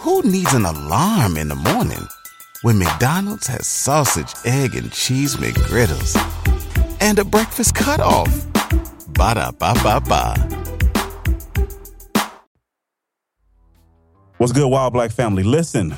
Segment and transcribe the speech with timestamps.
[0.00, 2.08] Who needs an alarm in the morning
[2.62, 6.16] when McDonald's has sausage, egg, and cheese McGriddles
[7.02, 8.46] and a breakfast cutoff?
[9.08, 10.34] Ba da ba ba ba.
[14.38, 15.42] What's good, While Black family?
[15.42, 15.94] Listen,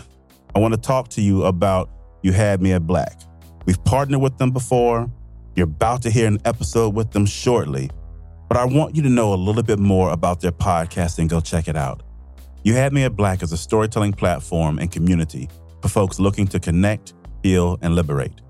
[0.52, 1.88] I want to talk to you about
[2.22, 3.20] You Had Me at Black.
[3.66, 5.08] We've partnered with them before.
[5.54, 7.88] You're about to hear an episode with them shortly.
[8.48, 11.40] But I want you to know a little bit more about their podcast and go
[11.40, 12.02] check it out.
[12.64, 15.48] You Had Me at Black is a storytelling platform and community
[15.80, 18.40] for folks looking to connect, heal, and liberate.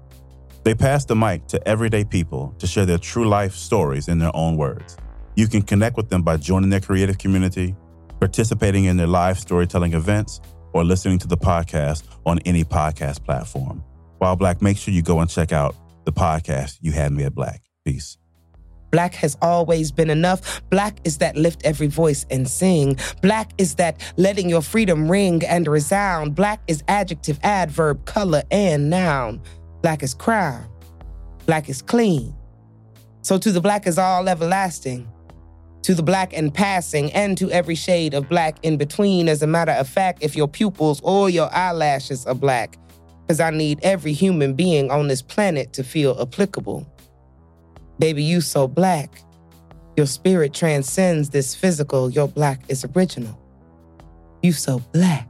[0.64, 4.30] They pass the mic to everyday people to share their true life stories in their
[4.34, 4.98] own words.
[5.34, 7.74] You can connect with them by joining their creative community,
[8.20, 10.42] participating in their live storytelling events,
[10.74, 13.82] or listening to the podcast on any podcast platform.
[14.18, 17.34] While Black, make sure you go and check out the podcast You Had Me at
[17.34, 17.62] Black.
[17.86, 18.18] Peace.
[18.92, 20.62] Black has always been enough.
[20.68, 22.96] Black is that lift every voice and sing.
[23.22, 26.34] Black is that letting your freedom ring and resound.
[26.34, 29.40] Black is adjective, adverb, color, and noun.
[29.80, 30.68] Black is crown.
[31.46, 32.34] Black is clean.
[33.22, 35.08] So to the black is all everlasting.
[35.84, 39.28] To the black and passing, and to every shade of black in between.
[39.28, 42.78] As a matter of fact, if your pupils or your eyelashes are black,
[43.26, 46.86] because I need every human being on this planet to feel applicable.
[48.02, 49.22] Baby, you so black.
[49.96, 52.10] Your spirit transcends this physical.
[52.10, 53.38] Your black is original.
[54.42, 55.28] You so black.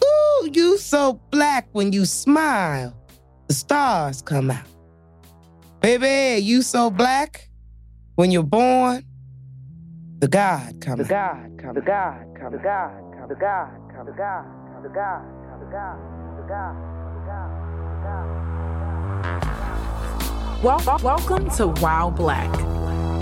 [0.00, 2.94] Ooh, you so black when you smile.
[3.48, 4.68] The stars come out.
[5.80, 7.48] Baby, you so black.
[8.14, 9.04] When you're born,
[10.20, 10.98] the God comes.
[10.98, 11.74] The God comes.
[11.74, 12.52] The God comes.
[12.52, 13.28] The God comes.
[13.28, 14.06] The God comes.
[14.06, 14.84] The God comes.
[14.84, 15.18] The God
[15.66, 16.38] comes.
[16.38, 16.76] The God
[17.26, 17.66] comes.
[17.90, 18.55] The God
[20.62, 22.50] Well, welcome to While Black,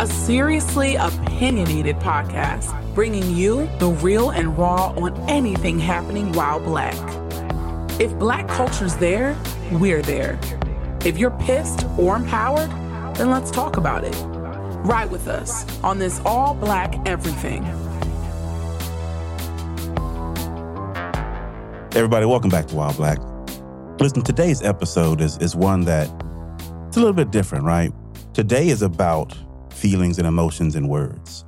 [0.00, 6.94] a seriously opinionated podcast bringing you the real and raw on anything happening while black.
[8.00, 9.36] If black culture's there,
[9.72, 10.38] we're there.
[11.05, 12.70] If you're pissed or empowered,
[13.17, 14.14] then let's talk about it.
[14.86, 17.64] Ride with us on this all black everything.
[21.96, 23.18] Everybody, welcome back to While Black.
[23.98, 26.08] Listen, today's episode is, is one that
[26.94, 27.92] it's a little bit different, right?
[28.34, 29.36] Today is about
[29.72, 31.44] feelings and emotions and words.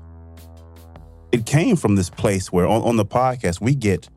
[1.31, 4.09] It came from this place where on, on the podcast, we get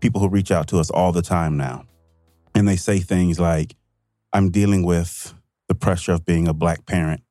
[0.00, 1.84] people who reach out to us all the time now.
[2.56, 3.76] And they say things like,
[4.32, 5.32] I'm dealing with
[5.68, 7.22] the pressure of being a black parent,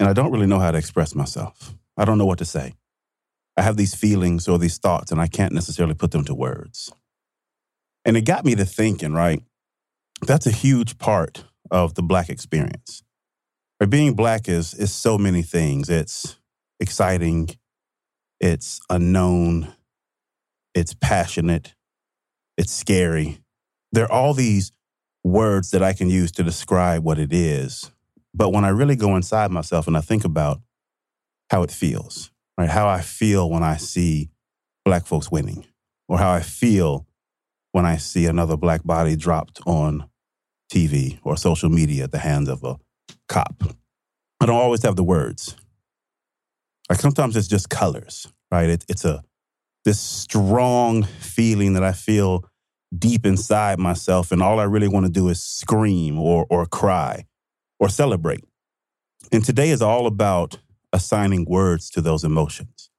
[0.00, 1.76] and I don't really know how to express myself.
[1.96, 2.74] I don't know what to say.
[3.56, 6.92] I have these feelings or these thoughts, and I can't necessarily put them to words.
[8.04, 9.44] And it got me to thinking, right?
[10.26, 13.02] That's a huge part of the black experience.
[13.80, 13.90] Right?
[13.90, 15.88] Being black is is so many things.
[15.88, 16.36] It's
[16.80, 17.50] exciting,
[18.40, 19.72] it's unknown,
[20.74, 21.74] it's passionate,
[22.56, 23.38] it's scary.
[23.92, 24.72] There are all these
[25.22, 27.90] words that I can use to describe what it is.
[28.34, 30.60] But when I really go inside myself and I think about
[31.50, 32.68] how it feels, right?
[32.68, 34.30] How I feel when I see
[34.84, 35.64] black folks winning,
[36.08, 37.06] or how I feel
[37.72, 40.08] when I see another black body dropped on
[40.72, 42.76] TV or social media at the hands of a
[43.28, 43.62] cop.
[44.40, 45.56] I don't always have the words.
[46.90, 48.68] Like sometimes it's just colors, right?
[48.68, 49.22] It, it's a
[49.84, 52.44] this strong feeling that I feel
[52.96, 57.26] deep inside myself, and all I really want to do is scream or or cry
[57.78, 58.44] or celebrate.
[59.32, 60.58] And today is all about
[60.92, 62.90] assigning words to those emotions,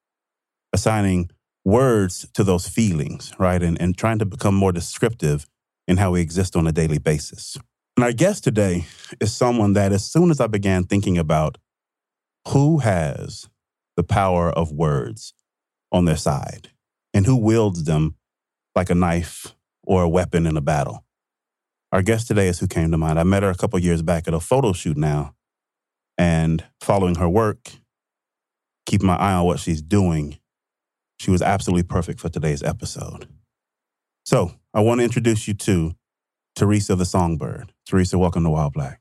[0.74, 1.30] assigning
[1.64, 3.62] words to those feelings, right?
[3.62, 5.48] And, and trying to become more descriptive
[5.88, 7.58] in how we exist on a daily basis.
[7.98, 8.86] And our guest today
[9.20, 11.58] is someone that, as soon as I began thinking about
[12.50, 13.48] who has
[13.96, 15.34] the power of words
[15.92, 16.70] on their side
[17.14, 18.16] and who wields them
[18.76, 21.06] like a knife or a weapon in a battle,
[21.92, 23.18] our guest today is who came to mind.
[23.18, 25.34] I met her a couple years back at a photo shoot now,
[26.18, 27.72] and following her work,
[28.86, 30.38] keeping my eye on what she's doing,
[31.18, 33.30] she was absolutely perfect for today's episode.
[34.26, 35.94] So I want to introduce you to
[36.56, 37.72] Theresa the Songbird.
[37.86, 39.00] Theresa, welcome to While Black.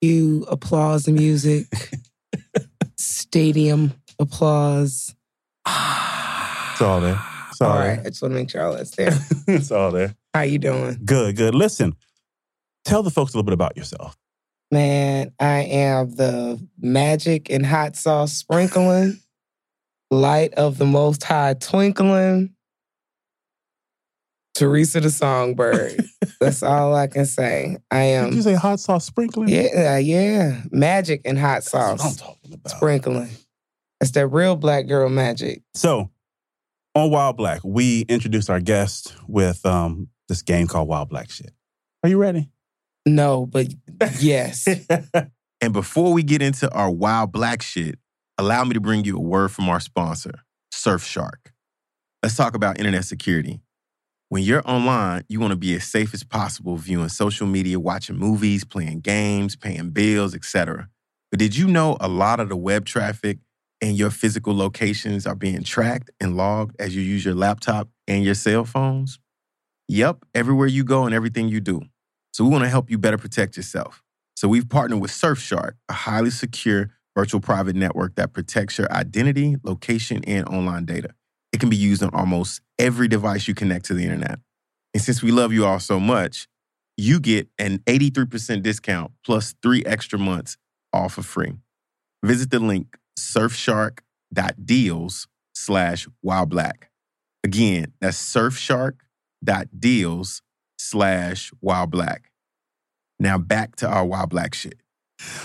[0.00, 1.66] You applause the music,
[2.98, 5.14] stadium applause.
[5.64, 7.22] It's all there.
[7.50, 8.00] It's all, All there.
[8.04, 9.16] I just want to make sure all that's there.
[9.46, 10.16] it's all there.
[10.34, 10.98] How you doing?
[11.04, 11.54] Good, good.
[11.54, 11.94] Listen,
[12.84, 14.16] tell the folks a little bit about yourself.
[14.72, 19.20] Man, I am the magic and hot sauce sprinkling,
[20.10, 22.53] light of the most high twinkling,
[24.54, 26.04] Theresa the Songbird.
[26.40, 27.78] That's all I can say.
[27.90, 28.30] I am.
[28.30, 29.48] Did you say hot sauce sprinkling?
[29.48, 32.70] yeah, yeah, magic and hot That's what I'm sauce talking about.
[32.70, 33.30] sprinkling.
[34.00, 35.62] That's that real black girl magic.
[35.74, 36.10] So,
[36.94, 41.52] On While Black, we introduce our guest with um, this game called While Black Shit.
[42.02, 42.50] Are you ready?
[43.06, 43.68] No, but
[44.20, 44.66] yes.
[45.60, 47.98] And before we get into our while black shit,
[48.36, 50.40] allow me to bring you a word from our sponsor,
[50.74, 51.52] Surfshark.
[52.22, 53.60] Let's talk about internet security.
[54.34, 58.16] When you're online, you want to be as safe as possible viewing social media, watching
[58.16, 60.88] movies, playing games, paying bills, etc.
[61.30, 63.38] But did you know a lot of the web traffic
[63.80, 68.24] and your physical locations are being tracked and logged as you use your laptop and
[68.24, 69.20] your cell phones?
[69.86, 71.82] Yep, everywhere you go and everything you do.
[72.32, 74.02] So we want to help you better protect yourself.
[74.34, 79.58] So we've partnered with Surfshark, a highly secure virtual private network that protects your identity,
[79.62, 81.10] location, and online data.
[81.54, 84.40] It can be used on almost every device you connect to the internet.
[84.92, 86.48] And since we love you all so much,
[86.96, 90.56] you get an 83% discount plus three extra months
[90.92, 91.52] all for free.
[92.24, 96.88] Visit the link surfshark.deals slash whileblack.
[97.44, 100.42] Again, that's surfshark.deals
[100.76, 102.18] slash whileblack.
[103.20, 104.80] Now back to our while black shit.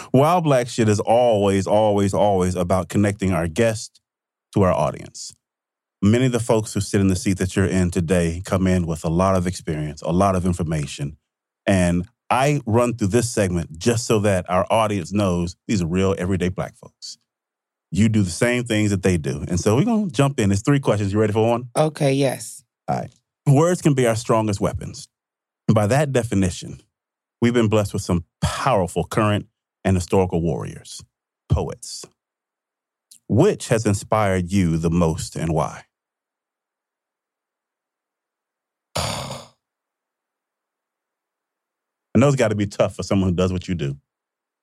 [0.10, 4.02] While Black Shit is always, always, always about connecting our guest
[4.54, 5.36] to our audience.
[6.02, 8.86] Many of the folks who sit in the seat that you're in today come in
[8.86, 11.18] with a lot of experience, a lot of information.
[11.66, 16.16] And I run through this segment just so that our audience knows these are real,
[16.18, 17.18] everyday black folks.
[17.92, 19.44] You do the same things that they do.
[19.48, 20.52] And so we're going to jump in.
[20.52, 21.12] It's three questions.
[21.12, 21.70] You ready for one?
[21.76, 22.64] Okay, yes.
[22.88, 23.12] All right.
[23.48, 25.10] Words can be our strongest weapons.
[25.68, 26.82] And by that definition,
[27.42, 29.48] we've been blessed with some powerful current
[29.84, 31.02] and historical warriors,
[31.50, 32.06] poets.
[33.28, 35.84] Which has inspired you the most and why?
[42.16, 43.98] I know it's got to be tough for someone who does what you do.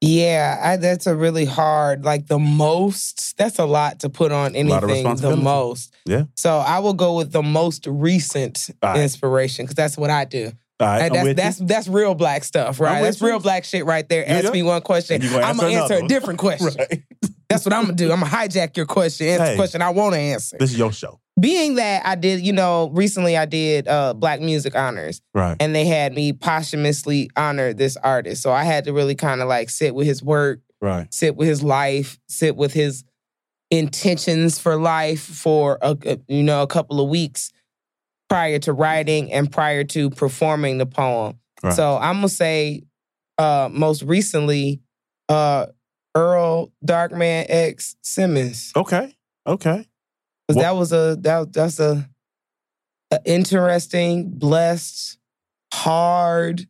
[0.02, 4.54] Yeah, I, that's a really hard, like the most, that's a lot to put on
[4.54, 5.94] anything, the most.
[6.04, 6.24] Yeah.
[6.34, 9.00] So I will go with the most recent right.
[9.00, 10.52] inspiration because that's what I do.
[10.78, 11.34] All right, Hey, I'm that's you.
[11.34, 13.00] that's that's real black stuff, right?
[13.02, 13.28] That's you.
[13.28, 14.20] real black shit right there.
[14.20, 14.50] You Ask know?
[14.52, 15.14] me one question.
[15.14, 16.74] And you gonna I'm gonna answer answer another a different question.
[16.78, 17.02] Right.
[17.48, 18.10] That's what I'm gonna do.
[18.12, 19.50] I'm gonna hijack your question, answer Hey.
[19.52, 20.56] the question I want to answer.
[20.58, 21.20] This is your show.
[21.38, 25.56] Being that I did, you know, recently I did uh Black Music Honors Right.
[25.60, 28.42] and they had me posthumously honor this artist.
[28.42, 31.12] So I had to really kind of like sit with his work, Right.
[31.12, 33.04] sit with his life, sit with his
[33.70, 37.52] intentions for life for a, a- you know a couple of weeks
[38.28, 41.38] prior to writing and prior to performing the poem.
[41.62, 41.72] Right.
[41.74, 42.82] So I'm gonna say
[43.38, 44.80] uh most recently
[45.28, 45.66] uh
[46.16, 48.72] Earl Darkman X Simmons.
[48.74, 49.14] Okay.
[49.46, 49.86] Okay.
[50.46, 52.08] What- that was a that that's a,
[53.12, 55.18] a interesting, blessed,
[55.74, 56.66] hard,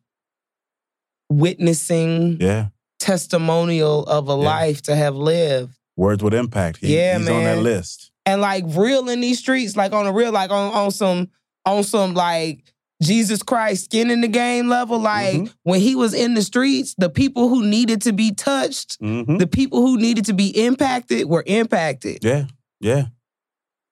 [1.30, 2.68] witnessing Yeah.
[2.98, 4.36] testimonial of a Yeah.
[4.38, 5.74] life to have lived.
[5.96, 6.78] Words with impact.
[6.78, 8.10] He- Yeah, he's on that list.
[8.24, 11.30] And like real in these streets, like on a real, like on, on some
[11.64, 12.72] on some like
[13.02, 14.98] Jesus Christ skin in the game level.
[14.98, 15.52] Like Mhm.
[15.64, 19.46] when he was in the streets, the people who needed to be touched, hmm the
[19.46, 22.24] people who needed to be impacted were impacted.
[22.24, 22.46] Yeah,
[22.80, 23.06] yeah.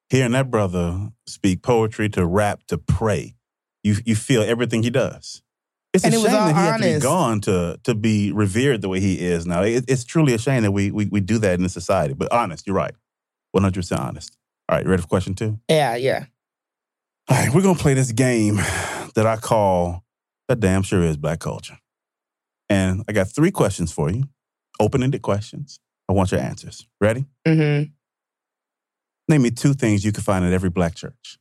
[0.09, 3.35] Hearing that brother speak poetry to rap to pray,
[3.83, 5.41] you you feel everything he does.
[5.93, 8.81] It's And a it shame that he had to be gone to to be revered
[8.81, 9.61] the way he is now.
[9.63, 12.13] It- it's truly a shame that we, we we do that in this society.
[12.13, 12.93] But honest, you're right,
[13.51, 14.35] one hundred percent honest.
[14.67, 15.59] All right, you ready for question two?
[15.69, 16.25] Yeah, yeah.
[17.27, 18.57] All right, we're gonna play this game
[19.15, 20.03] that I call
[20.47, 21.77] that damn sure is black culture,
[22.69, 24.25] and I got three questions for you,
[24.79, 25.79] open ended questions.
[26.07, 26.87] I want your answers.
[27.01, 27.25] Ready?
[27.47, 27.91] Mm-hmm.
[29.27, 31.39] Name me two things you can find at every black church.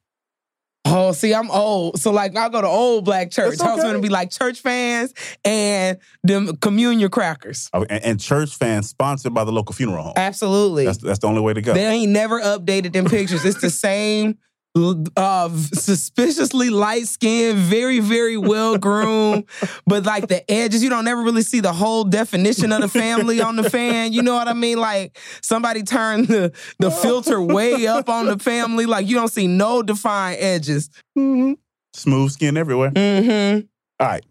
[0.87, 1.99] Oh, see, I'm old.
[2.01, 3.59] So like I'll go to old black church.
[3.59, 5.13] That's I was gonna be like church fans
[5.45, 7.69] and them communion crackers.
[7.75, 10.13] Oh, and, and church fans sponsored by the local funeral home.
[10.17, 10.85] Absolutely.
[10.87, 11.75] That's that's the only way to go.
[11.75, 13.45] They ain't never updated them pictures.
[13.45, 14.39] It's the same
[14.77, 19.45] uh suspiciously light skinned, very, very well groomed,
[19.87, 23.41] but like the edges, you don't ever really see the whole definition of the family
[23.41, 24.13] on the fan.
[24.13, 24.79] You know what I mean?
[24.79, 28.87] Like somebody turned the, the filter way up on the family.
[28.87, 30.91] Like you don't see no defined edges.
[31.17, 31.57] Mhm.
[31.93, 32.91] Smooth skin everywhere.
[32.91, 33.67] Mm-hmm.
[34.01, 34.25] All right.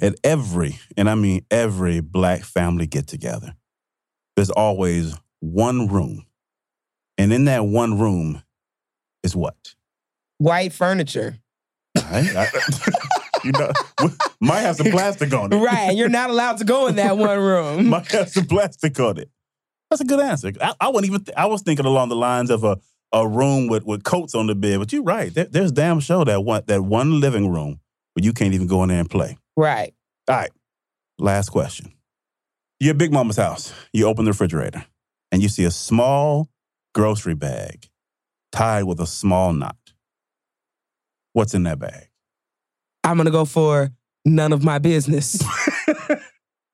[0.00, 3.54] At every, and I mean every black family get together,
[4.36, 6.24] there's always one room.
[7.18, 8.42] And in that one room
[9.26, 9.74] is what?
[10.38, 11.36] White furniture.
[11.96, 12.34] Right?
[12.34, 12.48] I-
[13.44, 13.70] you know,
[14.40, 15.56] might have some plastic on it.
[15.56, 15.88] Right.
[15.90, 17.88] And you're not allowed to go in that one room.
[17.88, 19.30] might have some plastic on it.
[19.90, 20.52] That's a good answer.
[20.60, 21.24] I, I wasn't even.
[21.24, 22.78] Th- I was thinking along the lines of a,
[23.12, 24.78] a room with, with coats on the bed.
[24.80, 25.32] But you're right.
[25.32, 27.80] There, there's damn show that one that one living room
[28.14, 29.36] where you can't even go in there and play.
[29.56, 29.94] Right.
[30.28, 30.50] All right.
[31.18, 31.92] Last question.
[32.80, 33.72] You're at Big Mama's house.
[33.92, 34.84] You open the refrigerator
[35.30, 36.48] and you see a small
[36.94, 37.88] grocery bag
[38.56, 39.76] tied with a small knot.
[41.32, 42.08] What's in that bag?
[43.04, 43.90] I'm gonna go for
[44.24, 45.42] none of my business.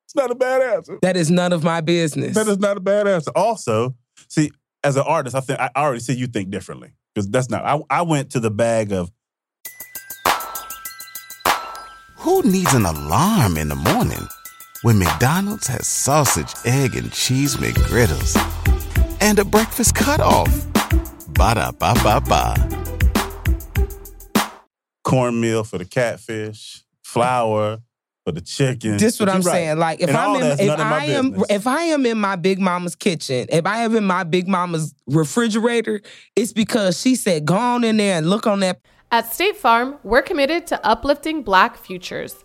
[0.05, 0.99] It's not a bad answer.
[1.01, 2.35] that is none of my business.
[2.35, 3.31] That is not a bad answer.
[3.35, 3.95] Also,
[4.29, 4.51] see,
[4.85, 7.65] as an artist, I think I already see you think differently because that's not.
[7.65, 9.11] I, I went to the bag of
[12.19, 14.29] Who needs an alarm in the morning
[14.83, 18.37] when McDonald's has sausage, egg, and cheese McGriddles
[19.23, 20.72] and a breakfast cutoff?
[21.29, 22.55] Ba da ba ba ba.
[25.05, 27.79] cornmeal for the catfish, flour
[28.25, 28.97] for the chicken.
[28.99, 29.53] This is what I'm right.
[29.53, 29.79] saying.
[29.79, 31.47] Like if And I'm in, if none of my I am business.
[31.51, 34.95] if I am in my big mama's kitchen, if I am in my big mama's
[35.07, 36.01] refrigerator,
[36.37, 39.97] it's because she said, "Go on in there and look on that." At State Farm,
[40.05, 42.45] we're committed to uplifting Black futures.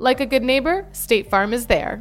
[0.00, 2.00] Like a good neighbor, State Farm is there.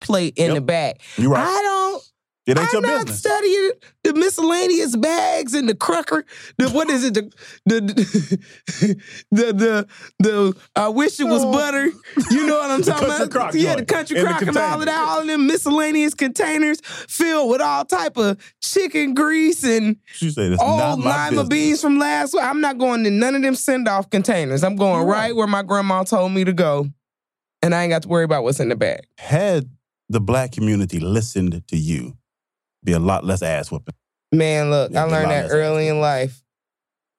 [0.00, 0.54] plate in Yep.
[0.54, 1.00] the back.
[1.18, 1.46] You're right.
[1.46, 2.02] I don't.
[2.48, 3.18] It ain't I'm your not business.
[3.20, 3.70] studying
[4.04, 6.24] the miscellaneous bags and the cracker.
[6.56, 7.14] The what is it?
[7.14, 7.30] The
[7.66, 7.80] the
[9.30, 9.88] the the,
[10.18, 11.52] the I wish it was Oh.
[11.52, 11.86] butter.
[12.30, 13.30] You know what I'm talking about?
[13.30, 15.08] crock yeah, the country the crock and all of that.
[15.08, 20.52] All of them miscellaneous containers filled with all type of chicken grease and She said
[20.58, 21.48] old lima business.
[21.48, 22.42] beans from last week.
[22.42, 24.64] I'm not going to none of them send off containers.
[24.64, 25.16] I'm going right.
[25.28, 25.36] right.
[25.36, 26.88] where my grandma told me to go,
[27.62, 29.00] and I ain't got to worry about what's in the bag.
[29.18, 29.68] Had
[30.08, 32.16] the black community listened to you,
[32.88, 33.94] be a lot less ass whooping.
[34.32, 36.42] Man, look, I learned that early in life.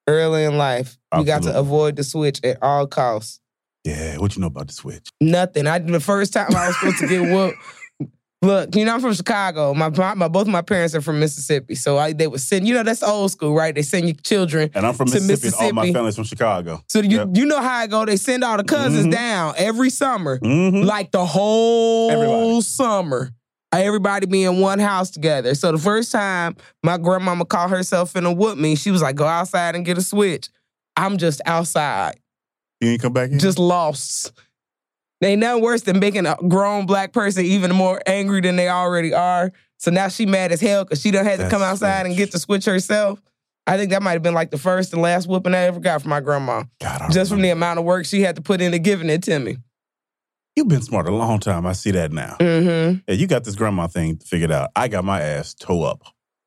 [0.06, 3.38] Early in life, we got to avoid the switch at all costs.
[3.84, 5.08] Yeah, what you know about the switch?
[5.20, 5.66] Nothing.
[5.68, 7.56] I the first time I was supposed to get whooped.
[8.42, 9.74] Look, you know I'm from Chicago.
[9.74, 12.66] My, my, both my parents are from Mississippi, so I they would send.
[12.66, 13.74] You know that's old school, right?
[13.74, 14.70] They send your children.
[14.74, 16.82] And I'm from To Mississippi, and all my family's from Chicago.
[16.88, 17.28] So you Yep.
[17.34, 18.04] you know how I go.
[18.06, 19.12] They send all the cousins Mhm.
[19.12, 20.82] down every summer, Mm-hmm.
[20.86, 22.60] like the whole Everybody.
[22.62, 23.30] summer.
[23.72, 25.54] Everybody be in one house together.
[25.54, 29.16] So the first time my grandmama called herself in a whoop me, she was like,
[29.16, 30.48] "Go outside and get a switch."
[30.96, 32.18] I'm just outside,
[32.80, 33.38] You ain't come back in?
[33.38, 34.32] just lost.
[35.22, 39.12] Ain't nothing worse than making a grown black person even more angry than they already
[39.14, 39.52] are.
[39.78, 42.16] So now she mad as hell because she done had to That's come outside and
[42.16, 43.20] get the switch herself.
[43.66, 46.02] I think that might have been like the first and last whooping I ever got
[46.02, 46.64] from my grandma.
[46.80, 49.38] God, Just from the amount of work she had to put into giving it to
[49.38, 49.58] me.
[50.56, 51.64] You've been smart a long time.
[51.66, 52.36] I see that now.
[52.40, 52.98] Mm-hmm.
[53.08, 54.70] Yeah, you got this grandma thing figured out.
[54.76, 56.02] I got my ass toe up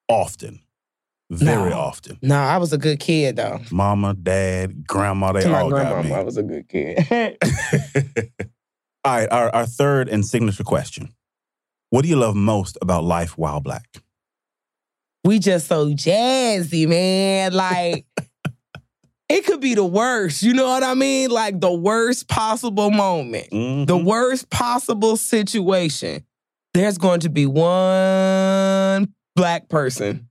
[0.08, 0.60] often,
[1.32, 1.78] very No.
[1.80, 2.20] often.
[2.22, 3.60] No, I was a good kid though.
[3.72, 6.16] Mama, dad, grandma, they my all got grandmama, me.
[6.16, 7.08] I was a good kid.
[9.06, 11.14] all right, our, our third and signature question.
[11.90, 13.86] What do you love most about life while black?
[15.26, 17.54] we just so jazzy, man.
[17.54, 18.06] Like
[19.34, 20.44] it could be the worst.
[20.44, 21.32] You know what I mean?
[21.32, 23.50] Like the worst possible moment.
[23.52, 23.88] Mhm.
[23.88, 26.24] the worst possible situation,
[26.74, 30.30] there's going to be one black person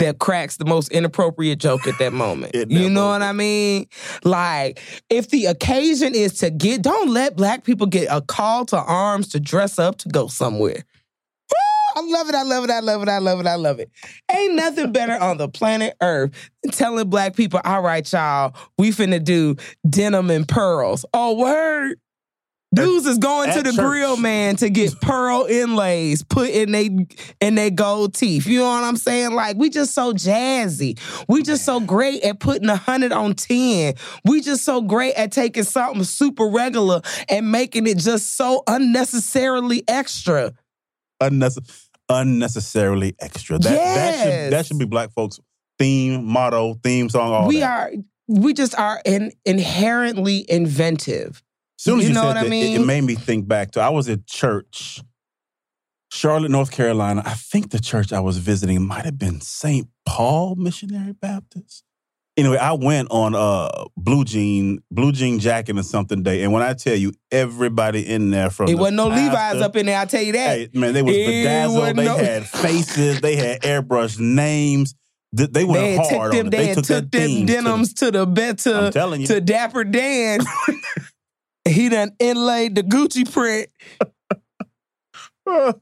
[0.00, 2.54] that cracks the most inappropriate joke at that moment.
[2.54, 3.86] It you know what I mean?
[4.24, 8.76] Like, if the occasion is to get, don't let black people get a call to
[8.76, 10.82] arms to dress up to go somewhere.
[11.94, 12.34] I love it.
[12.34, 12.70] I love it.
[12.70, 13.08] I love it.
[13.08, 13.46] I love it.
[13.46, 13.90] I love it.
[14.30, 16.32] Ain't nothing better on the planet Earth
[16.62, 19.56] than telling black people, all right, y'all, we finna do
[19.88, 21.04] denim and pearls.
[21.14, 21.98] Oh, word.
[22.74, 23.76] Dudes is going to the church.
[23.76, 26.90] grill man to get pearl inlays put in they
[27.40, 28.46] in their gold teeth.
[28.46, 29.32] You know what I'm saying?
[29.32, 30.98] Like we just so jazzy.
[31.28, 33.94] We just so great at putting a hundred on ten.
[34.24, 39.84] We just so great at taking something super regular and making it just so unnecessarily
[39.86, 40.52] extra.
[41.22, 43.58] Unnecess- unnecessarily extra.
[43.58, 44.22] That, that, Yes.
[44.44, 45.40] should, that should be black folks'
[45.78, 47.70] theme, motto, theme song, all we that.
[47.70, 47.92] are
[48.26, 51.42] we just are in, inherently inventive.
[51.78, 53.46] As soon as You you, know said what I that, it- it, made me think
[53.48, 55.02] back to I was at church,
[56.10, 57.22] Charlotte, North Carolina.
[57.24, 59.88] I think the church I was visiting might have been St.
[60.06, 61.84] Paul Missionary Baptist.
[62.36, 66.62] Anyway, I went on uh blue jean, blue jean jacket or something day, and when
[66.64, 70.00] I tell you, everybody in there from It the wasn't no Levi's up in there,
[70.00, 70.58] I tell you that.
[70.58, 71.96] Hey, man, they was It bedazzled.
[71.96, 73.20] They no- had faces.
[73.20, 74.96] They had airbrushed names.
[75.36, 76.50] Th- They went They hard took on them, it.
[76.50, 79.26] they, They took, took them to the- denims to the bed to, telling you.
[79.28, 80.40] to Dapper Dan.
[81.68, 83.68] he done inlaid the Gucci print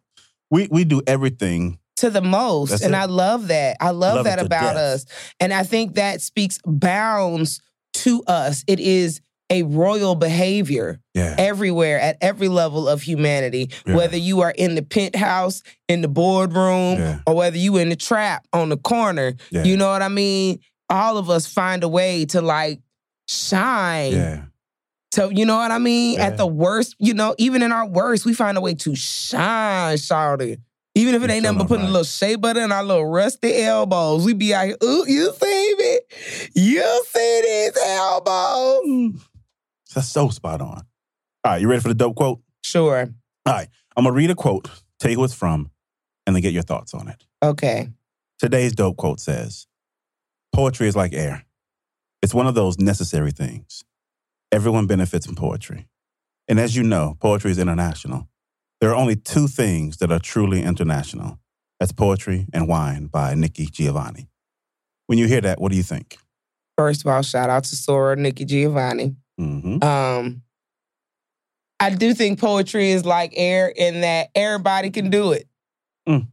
[0.50, 2.70] we we do everything to the most.
[2.70, 2.98] That's and it.
[2.98, 3.76] I love that.
[3.80, 4.76] I love, Love that about death.
[4.76, 5.06] us.
[5.40, 7.60] And I think that speaks bounds
[7.94, 8.64] to us.
[8.66, 11.34] It is a royal behavior Yeah.
[11.38, 13.96] everywhere at every level of humanity, Yeah.
[13.96, 17.18] whether you are in the penthouse, in the boardroom, Yeah.
[17.26, 19.34] or whether you in the trap on the corner.
[19.50, 20.60] You know what I mean?
[20.88, 22.80] All of us find a way to like
[23.28, 24.12] shine.
[24.12, 24.40] Yeah.
[25.12, 26.18] So you know what I mean?
[26.18, 29.96] At the worst, you know, even in our worst, we find a way to shine,
[29.98, 30.58] shawty.
[30.94, 33.62] Even if it ain't nothing but putting a little shea butter in our little rusty
[33.62, 34.76] elbows, we be out here.
[34.84, 36.00] Ooh, you see me?
[36.54, 38.80] You see these elbows?
[38.86, 39.20] Mm.
[39.94, 40.82] That's so spot on.
[41.44, 42.40] All right, you ready for the dope quote?
[42.62, 43.08] Sure.
[43.46, 44.70] All right, I'm gonna read a quote,
[45.00, 45.70] tell you who it's from,
[46.26, 47.24] and then get your thoughts on it.
[47.42, 47.88] Okay.
[48.38, 49.66] Today's dope quote says
[50.52, 51.44] Poetry is like air,
[52.22, 53.82] it's one of those necessary things.
[54.52, 55.88] Everyone benefits from poetry.
[56.46, 58.28] And as you know, poetry is international.
[58.82, 61.38] There are only two things that are truly international
[61.78, 64.28] that's poetry and wine by Nikki Giovanni.
[65.06, 66.18] When you hear that, what do you think?
[66.76, 69.14] First of all, shout out to Soror, Nikki Giovanni.
[69.40, 69.84] Mm-hmm.
[69.84, 70.42] Um,
[71.78, 75.46] I do think poetry is like air in that everybody can do it.
[76.08, 76.26] Mm.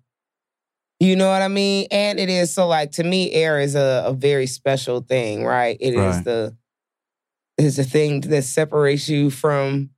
[1.00, 1.86] You know what I mean?
[1.92, 5.78] And it is so like to me, air is a, a very special thing, right?
[5.80, 6.26] It is Right.
[6.26, 6.58] the
[7.60, 9.92] is the thing that separates you from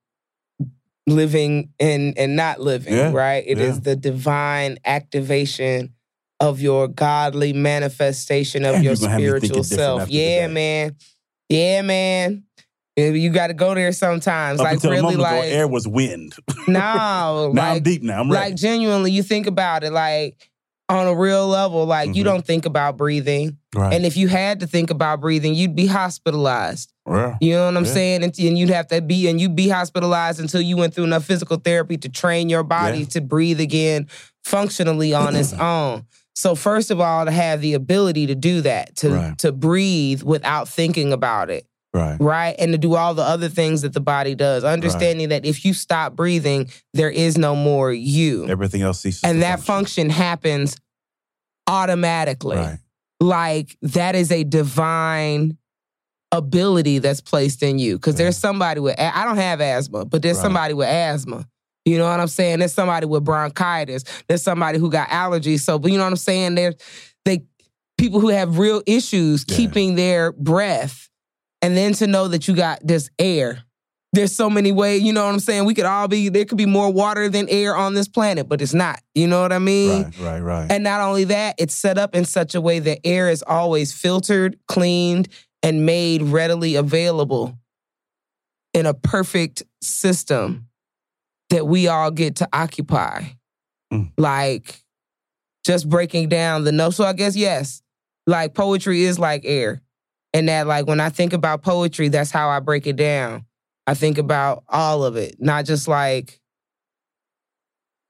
[1.11, 3.43] living and and not living, Yeah, right?
[3.45, 3.81] It is yeah.
[3.83, 5.93] the divine activation
[6.39, 10.09] of your godly manifestation of Damn, your you gonna have me thinking spiritual self.
[10.09, 10.95] Yeah, man.
[11.49, 12.43] Yeah, man.
[12.97, 14.59] You got to go there sometimes.
[14.59, 16.35] Up like really, like air was wind.
[16.67, 18.19] no, now I'm deep now.
[18.19, 18.51] I'm ready.
[18.51, 20.50] like genuinely, you think about it, like
[20.91, 22.25] on a real level, like you Mhm.
[22.25, 23.93] don't think about breathing, right.
[23.93, 26.91] and if you had to think about breathing, you'd be hospitalized.
[27.09, 27.35] Yeah.
[27.41, 27.93] You know what I'm Yeah.
[27.93, 28.23] saying?
[28.23, 31.23] And, and you'd have to be, and you'd be hospitalized until you went through enough
[31.25, 33.05] physical therapy to train your body Yeah.
[33.05, 34.07] to breathe again
[34.43, 36.03] functionally on its own.
[36.35, 39.37] So first of all, to have the ability to do that, to Right.
[39.39, 42.17] to breathe without thinking about it, Right.
[42.21, 42.55] right?
[42.57, 44.63] And to do all the other things that the body does.
[44.63, 48.47] Understanding that if you stop breathing, there is no more you.
[48.47, 49.23] Everything else ceases.
[49.25, 50.77] and that function happens
[51.67, 52.57] automatically.
[52.57, 52.77] Right.
[53.19, 55.57] Like that is a divine
[56.31, 57.97] ability that's placed in you.
[57.97, 60.43] Because there's somebody with, I don't have asthma, but there's Right.
[60.43, 61.45] somebody with asthma.
[61.83, 62.59] You know what I'm saying?
[62.59, 64.03] There's somebody with bronchitis.
[64.27, 65.61] There's somebody who got allergies.
[65.61, 66.55] So, but you know what I'm saying?
[66.55, 66.75] There's
[67.25, 67.43] they
[67.97, 69.55] people who have real issues Yeah.
[69.57, 71.09] keeping their breath,
[71.61, 73.63] and then to know that you got this air.
[74.13, 75.03] There's so many ways.
[75.03, 75.63] You know what I'm saying?
[75.63, 76.27] We could all be.
[76.27, 78.99] There could be more water than air on this planet, but it's not.
[79.15, 80.03] You know what I mean?
[80.03, 80.19] Right.
[80.19, 80.39] Right.
[80.39, 80.71] Right.
[80.71, 83.93] And not only that, it's set up in such a way that air is always
[83.93, 85.29] filtered, cleaned,
[85.63, 87.57] and made readily available
[88.73, 90.67] in a perfect system
[91.49, 93.23] that we all get to occupy.
[93.93, 94.11] Mm.
[94.17, 94.81] Like
[95.65, 96.95] just breaking down the note.
[96.95, 97.81] So I guess, yes,
[98.27, 99.81] like poetry is like air.
[100.33, 103.45] And that, like, when I think about poetry, that's how I break it down.
[103.85, 106.39] I think about all of it, not just like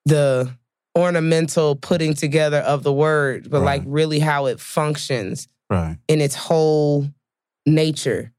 [0.06, 0.52] the
[0.98, 5.98] ornamental putting together of the word, but like really how it functions right.
[6.08, 7.08] in its whole
[7.66, 8.32] nature.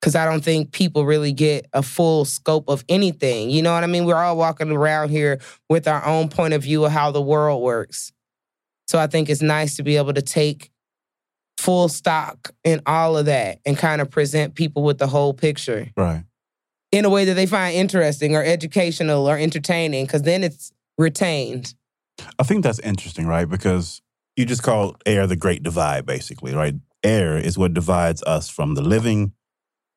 [0.00, 3.50] Cause I don't think people really get a full scope of anything.
[3.50, 4.04] You know what I mean?
[4.04, 7.62] We're all walking around here with our own point of view of how the world
[7.62, 8.12] works.
[8.88, 10.71] So I think it's nice to be able to take
[11.58, 15.88] full stock in all of that and kind of present people with the whole picture
[15.96, 16.24] Right.
[16.90, 21.74] in a way that they find interesting or educational or entertaining, because then it's retained.
[22.38, 23.48] I think that's interesting, right?
[23.48, 24.02] Because
[24.36, 26.74] you just call air the great divide, basically, right?
[27.04, 29.32] Air is what divides us from the living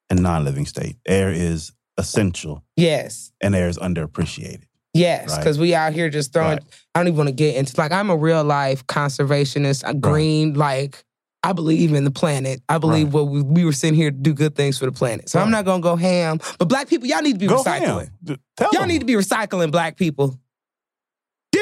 [0.09, 0.97] and non living state.
[1.07, 3.31] Air is essential Yes.
[3.41, 4.63] and air is underappreciated.
[4.93, 5.39] Yes, Right.
[5.39, 6.57] because we out here just throwing.
[6.57, 6.63] Right.
[6.93, 9.83] I don't even want to get into like I'm a real life conservationist.
[9.85, 11.03] a green like
[11.45, 12.62] I believe in the planet.
[12.67, 13.13] I believe Right.
[13.13, 15.29] what we, we were sitting here to do good things for the planet.
[15.29, 16.39] So I'm not gonna go ham.
[16.58, 18.10] But black people, y'all need to be Go recycling.
[18.25, 18.38] ham.
[18.58, 18.89] Tell Y'all them.
[18.89, 20.39] need to be recycling black people.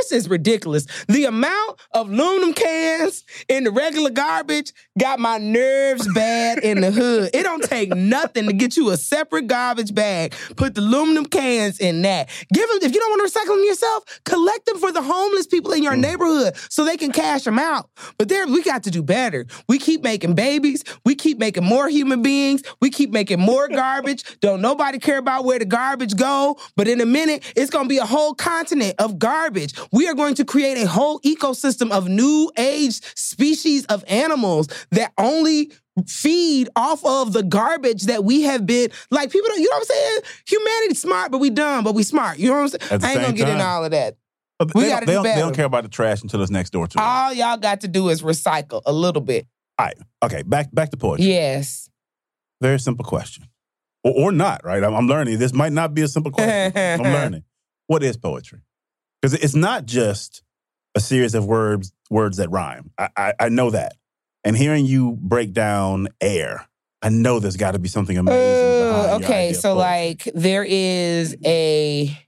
[0.03, 0.85] This is ridiculous.
[1.07, 6.91] The amount of aluminum cans in the regular garbage got my nerves bad in the
[6.91, 7.29] hood.
[7.33, 10.35] It don't take nothing to get you a separate garbage bag.
[10.57, 12.29] Put the aluminum cans in that.
[12.51, 15.47] Give them, if you don't want to recycle them yourself, collect them for the homeless
[15.47, 16.01] people in your mm.
[16.01, 17.89] neighborhood so they can cash them out.
[18.17, 19.45] But there, we got to do better.
[19.69, 20.83] We keep making babies.
[21.05, 22.61] We keep making more human beings.
[22.81, 24.39] We keep making more garbage.
[24.41, 26.57] Don't nobody care about where the garbage go.
[26.75, 29.73] But in a minute, it's going to be a whole continent of garbage.
[29.93, 35.13] We are going to create a whole ecosystem of new age species of animals that
[35.17, 35.71] only
[36.07, 39.81] feed off of the garbage that we have been like people don't you know what
[39.81, 40.19] I'm saying?
[40.47, 42.39] Humanity's smart, but we dumb, but we smart.
[42.39, 43.03] You know what I'm saying?
[43.03, 44.17] I ain't gonna get into time- all of that.
[44.59, 46.41] But We they, gotta don't, they, do don't, they don't care about the trash until
[46.41, 47.03] it's next door to them.
[47.05, 49.45] All y'all got to do is recycle a little bit.
[49.77, 49.97] All right.
[50.23, 51.25] Okay, back back to poetry.
[51.25, 51.89] Yes.
[52.61, 53.47] Very simple question.
[54.03, 54.83] Or, or not, right?
[54.83, 55.37] I'm, I'm learning.
[55.37, 56.71] This might not be a simple question.
[56.75, 57.43] I'm learning.
[57.87, 58.61] What is poetry?
[59.23, 60.43] Because it's not just
[60.95, 62.91] a series of words words that rhyme.
[62.97, 63.93] I, I, I know that.
[64.43, 66.67] And hearing you break down air,
[67.01, 68.81] I know there's got to be something amazing.
[68.81, 72.19] Uh, okay, so like there is a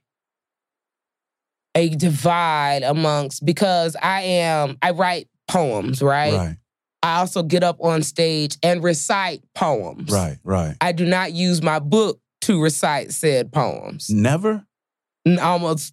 [1.74, 6.32] a divide amongst because I am I write poems, right?
[6.32, 6.56] right,
[7.02, 10.10] I also get up on stage and recite poems.
[10.10, 10.76] right, right.
[10.80, 14.08] I do not use my book to recite said poems.
[14.08, 14.64] Never,
[15.26, 15.92] Almost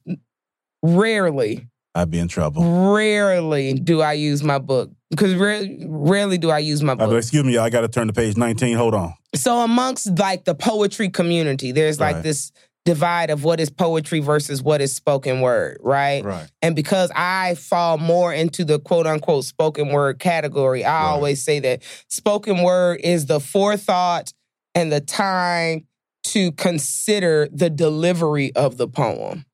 [0.84, 2.94] rarely, I'd be in trouble.
[2.94, 7.02] rarely do I use my book because ra- rarely do I use my I'd be
[7.04, 7.18] like, book.
[7.20, 8.76] excuse me, I got to turn to page 19.
[8.78, 9.14] Hold on.
[9.36, 12.24] So amongst like the poetry community, there's like Right.
[12.24, 12.52] this
[12.86, 16.24] divide of what is poetry versus what is spoken word, right?
[16.26, 16.48] Right.
[16.62, 21.10] And because I fall more into the quote unquote spoken word category, I Right.
[21.12, 24.34] always say that spoken word is the forethought
[24.76, 25.86] and the time
[26.26, 29.46] to consider the delivery of the poem.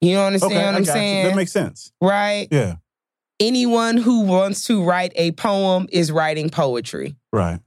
[0.00, 0.92] You understand Okay, what I I'm got you.
[0.92, 1.26] saying?
[1.26, 1.92] That makes sense.
[2.00, 2.48] right?
[2.50, 2.76] Yeah,
[3.38, 7.16] Anyone who wants to write a poem is writing poetry.
[7.32, 7.60] right.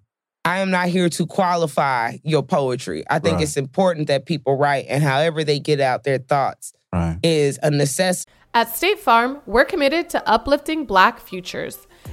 [0.45, 3.03] I am not here to qualify your poetry.
[3.09, 3.43] I think Right.
[3.43, 7.17] it's important that people write and however they get out their thoughts Right.
[7.21, 8.31] is a necessity.
[8.53, 11.77] At State Farm, we're committed to uplifting Black futures.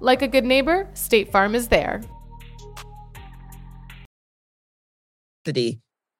[0.00, 2.02] Like a good neighbor, State Farm is there.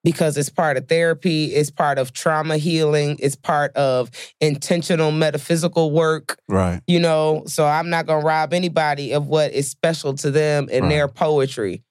[0.04, 4.08] because it's part of therapy, it's part of trauma healing, it's part of
[4.40, 6.80] intentional metaphysical work, Right.
[6.86, 7.42] you know.
[7.46, 10.90] So I'm not going to rob anybody of what is special to them in Right.
[10.90, 11.82] their poetry.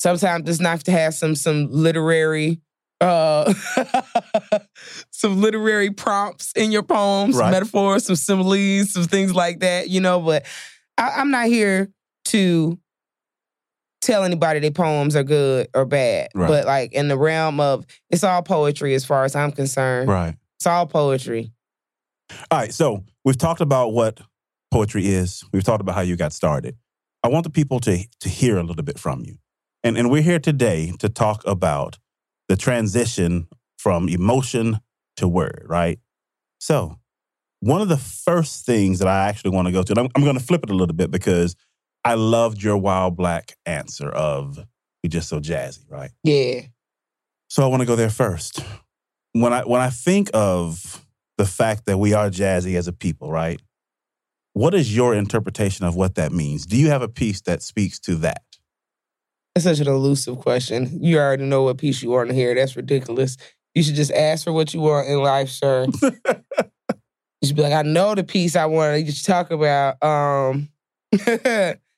[0.00, 2.60] Sometimes it's nice to have some some literary
[3.00, 3.52] uh
[5.10, 7.50] some literary prompts in your poems, Right.
[7.52, 10.44] metaphors, some similes, some things like that, you know, but
[10.98, 11.90] I, I'm not here
[12.26, 12.78] to
[14.02, 16.28] tell anybody their poems are good or bad.
[16.34, 16.48] Right.
[16.48, 20.08] But like in the realm of it's all poetry as far as I'm concerned.
[20.08, 20.34] Right.
[20.58, 21.52] It's all poetry.
[22.50, 22.74] All right.
[22.74, 24.20] So we've talked about what
[24.70, 25.44] poetry is.
[25.52, 26.76] We've talked about how you got started.
[27.22, 29.36] I want the people to to hear a little bit from you,
[29.84, 31.98] and and we're here today to talk about
[32.48, 33.46] the transition
[33.78, 34.80] from emotion
[35.16, 35.64] to word.
[35.68, 36.00] Right.
[36.58, 36.98] So
[37.62, 40.24] one of the first things that I actually want to go to, and I'm, I'm
[40.24, 41.54] going to flip it a little bit because
[42.04, 44.58] I loved your wild black answer of
[45.02, 46.10] "we just so jazzy." Right.
[46.24, 46.62] Yeah.
[47.48, 48.64] So I want to go there first.
[49.32, 51.06] When I when I think of
[51.38, 53.62] the fact that we are jazzy as a people, right?
[54.54, 56.66] What is your interpretation of what that means?
[56.66, 58.42] Do you have a piece that speaks to that?
[59.54, 60.98] That's such an elusive question.
[61.00, 62.54] You already know what piece you want to hear.
[62.56, 63.36] That's ridiculous.
[63.72, 65.86] You should just ask for what you want in life, sir.
[67.42, 70.02] you should be like, I know the piece I want you to talk about.
[70.02, 70.68] Um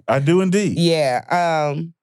[0.09, 0.79] I do indeed.
[0.79, 1.21] Yeah.
[1.71, 1.95] Um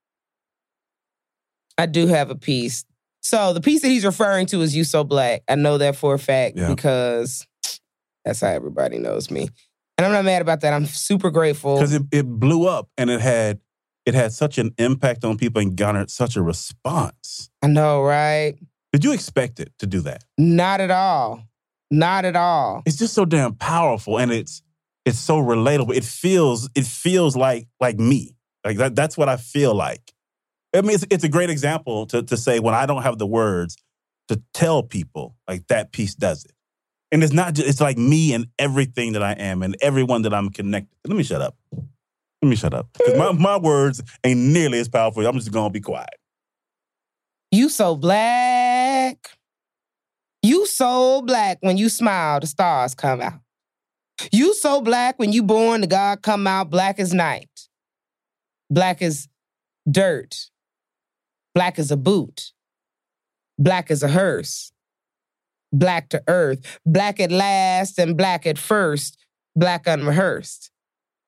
[1.78, 2.86] I do have a piece.
[3.22, 5.44] So the piece that he's referring to is You So Black.
[5.48, 6.70] I know that for a fact Yeah.
[6.70, 7.46] because
[8.26, 9.50] that's how everybody knows me.
[9.98, 10.74] And I'm not mad about that.
[10.74, 11.76] I'm super grateful.
[11.76, 13.60] Because it, it blew up and it had
[14.06, 17.50] it had such an impact on people and garnered such a response.
[17.62, 18.56] I know, right?
[18.92, 20.24] Did you expect it to do that?
[20.40, 21.44] Not at all.
[21.92, 22.82] Not at all.
[22.86, 24.64] It's just so damn powerful and it's
[25.06, 25.96] it's so relatable.
[25.96, 28.36] It feels it feels like like me.
[28.66, 30.02] Like that that's what I feel like.
[30.74, 33.28] I mean, it's, it's a great example to, to say when I don't have the
[33.28, 33.76] words
[34.30, 36.54] to tell people, like that piece does it.
[37.12, 40.34] And it's not just, it's like me and everything that I am and everyone that
[40.34, 40.96] I'm connected.
[41.06, 41.58] Let me shut up.
[41.74, 42.88] Let me shut up.
[42.94, 45.26] 'Cause my, my words ain't nearly as powerful.
[45.28, 46.16] I'm just going to be quiet.
[47.52, 48.61] You so black.
[50.62, 53.40] You so black when you smile, the stars come out.
[54.32, 57.50] You so black when you born, the God come out black as night.
[58.70, 59.28] Black as
[59.90, 60.52] dirt.
[61.56, 62.52] Black as a boot.
[63.58, 64.72] Black as a hearse.
[65.74, 66.80] Black to earth.
[66.86, 69.18] Black at last and black at first.
[69.56, 70.71] Black unrehearsed.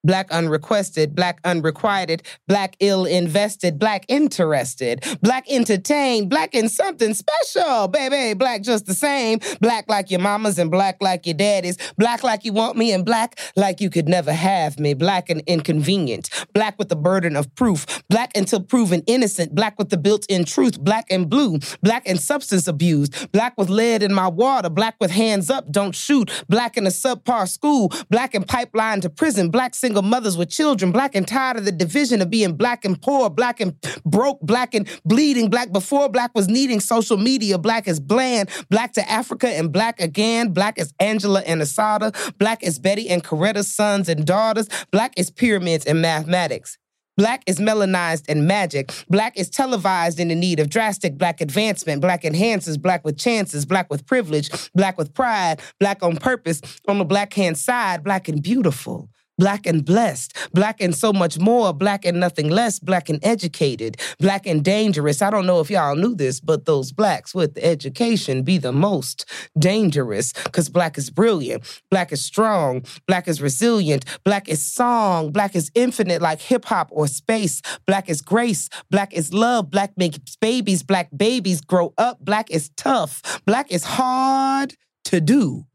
[0.03, 7.87] Black unrequested, black unrequited, black ill invested, black interested, black entertained, black in something special,
[7.87, 12.21] baby, black just the same, black like your mamas and black like your daddies, black
[12.23, 16.29] like you want me and black like you could never have me, black and inconvenient,
[16.53, 20.43] black with the burden of proof, black until proven innocent, black with the built in
[20.43, 24.95] truth, black and blue, black and substance abused, black with lead in my water, black
[24.99, 29.49] with hands up, don't shoot, black in a subpar school, black and pipeline to prison,
[29.49, 33.01] black single mothers with children, black and tired of the division of being black and
[33.01, 33.75] poor, black and
[34.05, 38.93] broke, black and bleeding, black before black was needing social media, black as bland, black
[38.93, 43.73] to Africa and black again, black as Angela and Assata, black as Betty and Coretta's
[43.73, 46.77] sons and daughters, black as pyramids and mathematics.
[47.15, 48.91] Black is melanized and magic.
[49.07, 52.01] Black is televised in the need of drastic black advancement.
[52.01, 56.97] Black enhances black with chances, black with privilege, black with pride, black on purpose, on
[56.97, 61.73] the black hand side, black and beautiful black and blessed, black and so much more,
[61.73, 65.21] black and nothing less, black and educated, black and dangerous.
[65.21, 69.25] I don't know if y'all knew this, but those blacks with education be the most
[69.57, 75.55] dangerous because black is brilliant, black is strong, black is resilient, black is song, black
[75.55, 80.35] is infinite like hip hop or space, black is grace, black is love, black makes
[80.37, 85.65] babies, black babies grow up, black is tough, black is hard to do,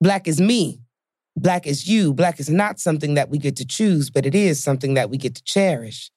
[0.00, 0.83] black is me.
[1.36, 2.14] Black is you.
[2.14, 5.16] Black is not something that we get to choose, but it is something that we
[5.16, 6.10] get to cherish,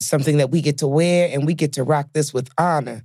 [0.00, 3.02] something that we get to wear, and we get to rock this with honor.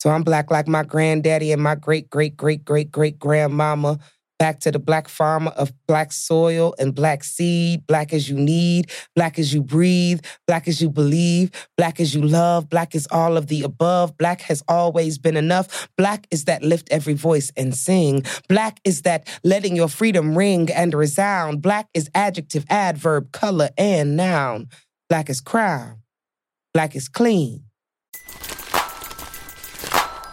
[0.00, 4.00] So I'm black like my granddaddy and my great, great, great, great, great grandmama
[4.42, 8.90] back to the black farmer of black soil and black seed, black as you need,
[9.14, 13.36] black as you breathe, black as you believe, black as you love, black is all
[13.36, 17.72] of the above, black has always been enough, black is that lift every voice and
[17.72, 23.70] sing, black is that letting your freedom ring and resound, black is adjective, adverb, color,
[23.78, 24.68] and noun,
[25.08, 26.02] black is crown,
[26.74, 27.62] black is clean.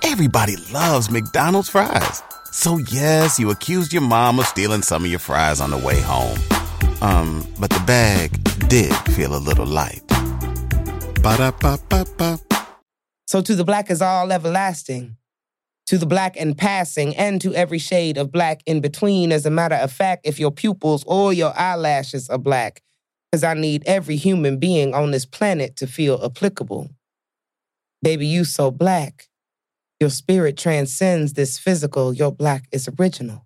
[0.02, 2.24] Everybody loves McDonald's fries.
[2.52, 6.02] So yes, you accused your mom of stealing some of your fries on the way
[6.02, 6.38] home.
[7.02, 8.32] Um, but the bag
[8.68, 10.02] did feel a little light.
[11.22, 12.40] Ba-da-ba-ba-ba.
[13.28, 15.16] So to the black is all everlasting.
[15.88, 19.32] To the black and passing, and to every shade of black in between.
[19.32, 22.84] As a matter of fact, if your pupils or your eyelashes are black,
[23.32, 26.90] because I need every human being on this planet to feel applicable.
[28.04, 29.29] Baby, you so black.
[30.00, 32.14] Your spirit transcends this physical.
[32.14, 33.46] Your black is original.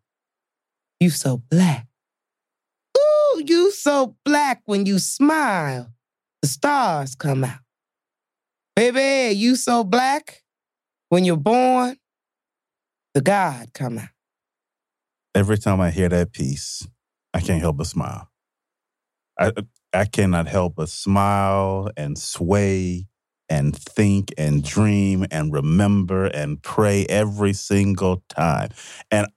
[0.99, 1.87] You so black.
[2.97, 5.91] Ooh, you so black when you smile.
[6.41, 7.59] The stars come out.
[8.75, 10.43] Baby, you so black
[11.09, 11.97] when you're born.
[13.13, 14.09] The God come out.
[15.35, 16.87] Every time I hear that piece,
[17.33, 18.29] I can't help but smile.
[19.39, 19.51] I
[19.91, 23.07] I cannot help but smile and sway
[23.49, 28.69] and think and dream and remember and pray every single time.
[29.11, 29.27] And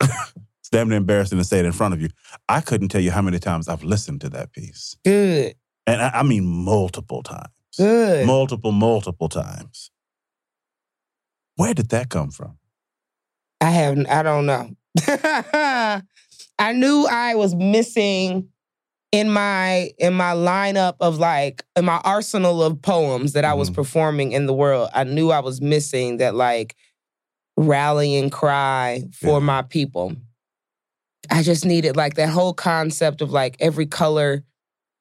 [0.00, 2.08] it's damn near embarrassing to say it in front of you.
[2.48, 4.96] I couldn't tell you how many times I've listened to that piece.
[5.04, 5.54] Good.
[5.86, 7.48] And I, I mean multiple times.
[7.76, 8.26] Good.
[8.26, 9.90] Multiple, multiple times.
[11.56, 12.58] Where did that come from?
[13.60, 14.70] I haven't, I don't know.
[16.58, 18.48] I knew I was missing
[19.12, 23.70] in my in my lineup of like in my arsenal of poems that I was
[23.70, 23.74] Mhm.
[23.74, 26.74] performing in the world, I knew I was missing that like
[27.56, 29.44] rallying cry for Yeah.
[29.44, 30.14] my people.
[31.30, 34.42] I just needed like that whole concept of like every color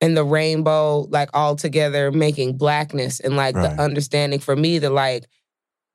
[0.01, 3.75] in the rainbow, like all together making blackness and like Right.
[3.75, 5.25] the understanding for me that like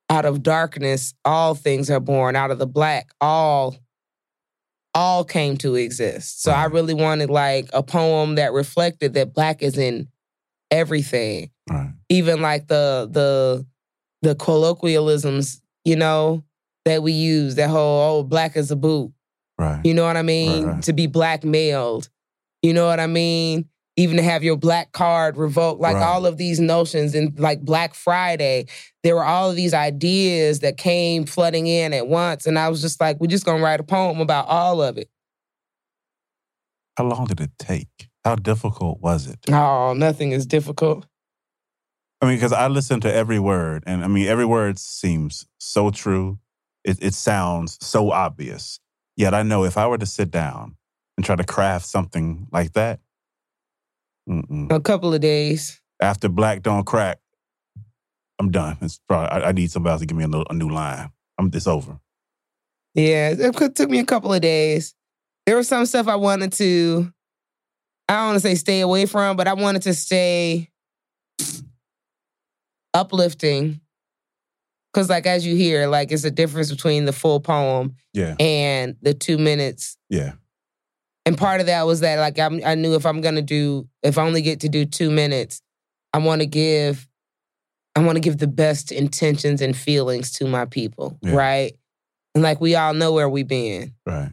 [0.09, 2.35] out of darkness, all things are born.
[2.35, 3.75] Out of the black, all
[4.97, 6.41] all came to exist.
[6.41, 6.73] So I mm-hmm.
[6.73, 10.07] really wanted like a poem that reflected that black is in
[10.71, 11.51] everything.
[11.69, 11.91] Right.
[12.09, 13.65] Even like the the
[14.23, 16.43] the colloquialisms, you know,
[16.85, 19.11] that we use, that whole oh black is a boot.
[19.59, 19.81] Right.
[19.83, 20.65] You know what I mean?
[20.65, 20.83] right.
[20.83, 22.09] To be blackmailed.
[22.63, 23.69] You know what I mean?
[23.97, 26.03] Even to have your black card revoked, like Right.
[26.03, 28.67] all of these notions and like Black Friday,
[29.03, 32.45] there were all of these ideas that came flooding in at once.
[32.45, 35.09] And I was just like, we're just gonna write a poem about all of it.
[36.95, 38.07] How long did it take?
[38.23, 39.39] How difficult was it?
[39.51, 41.05] Oh, nothing is difficult.
[42.21, 45.91] I mean, because I listened to every word, and I mean, every word seems so
[45.91, 46.39] true.
[46.83, 48.79] It, it sounds so obvious.
[49.15, 50.75] Yet I know if I were to sit down
[51.15, 52.99] and try to craft something like that,
[54.27, 54.71] mm-mm.
[54.71, 55.81] A couple of days.
[56.01, 57.19] after Black Don't Crack,
[58.39, 58.77] I'm done.
[58.81, 61.09] It's probably, I, I need somebody else to give me a, little, a new line.
[61.39, 61.99] I'm it's over.
[62.93, 64.93] Yeah, it took me a couple of days.
[65.45, 67.11] There was some stuff I wanted to
[68.09, 70.69] I don't want to say stay away from, but I wanted to stay
[72.93, 73.81] uplifting.
[74.93, 78.35] Cause like as you hear, like it's a difference between the full poem Yeah.
[78.39, 79.97] and the two minutes.
[80.09, 80.33] Yeah.
[81.27, 84.17] And part of that was that like I'm, I knew if I'm gonna do, if
[84.17, 85.61] I only get to do two minutes,
[86.13, 87.05] I want to give,
[87.95, 91.35] I want to give the best intentions and feelings to my people, Yeah.
[91.35, 91.73] right?
[92.33, 93.93] And like we all know where we've been.
[94.05, 94.31] Right.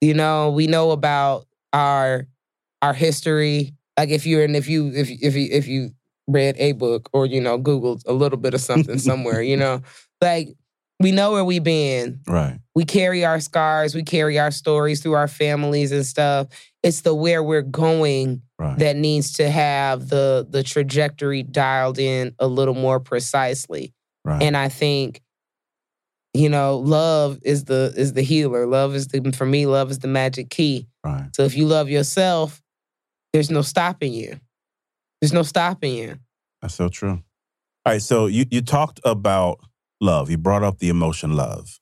[0.00, 2.26] You know, we know about our
[2.80, 3.74] our history.
[3.98, 5.90] Like if you're and if you if if you if you
[6.28, 9.82] read a book or you know Googled a little bit of something somewhere, you know,
[10.20, 10.54] like
[11.00, 12.20] we know where we've been.
[12.26, 12.58] Right.
[12.74, 16.48] We carry our scars, we carry our stories through our families and stuff.
[16.82, 18.78] It's the where we're going Right.
[18.78, 23.92] that needs to have the the trajectory dialed in a little more precisely.
[24.24, 24.40] right.
[24.42, 25.20] And I think,
[26.32, 28.66] you know, love is the is the healer.
[28.66, 30.86] Love is the for me, love is the magic key.
[31.04, 31.28] right.
[31.34, 32.62] So if you love yourself,
[33.32, 34.38] there's no stopping you.
[35.20, 36.16] There's no stopping you.
[36.62, 37.10] That's so true.
[37.84, 38.00] All right.
[38.02, 39.58] So you, you talked about
[40.04, 40.30] love.
[40.30, 41.80] You brought up the emotion love.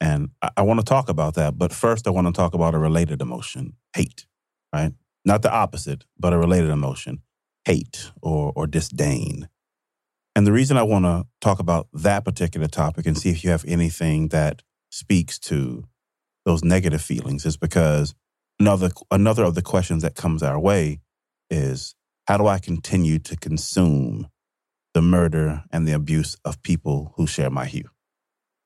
[0.00, 1.58] And I, I want to talk about that.
[1.58, 4.26] But first, I want to talk about a related emotion hate,
[4.74, 4.92] right?
[5.24, 7.22] Not the opposite, but a related emotion
[7.64, 9.48] hate or, or disdain.
[10.34, 13.50] And the reason I want to talk about that particular topic and see if you
[13.50, 15.84] have anything that speaks to
[16.46, 18.14] those negative feelings is because
[18.58, 21.00] another another of the questions that comes our way
[21.50, 21.94] is
[22.26, 24.28] how do I continue to consume
[25.00, 27.88] the murder and the abuse of people who share my hue?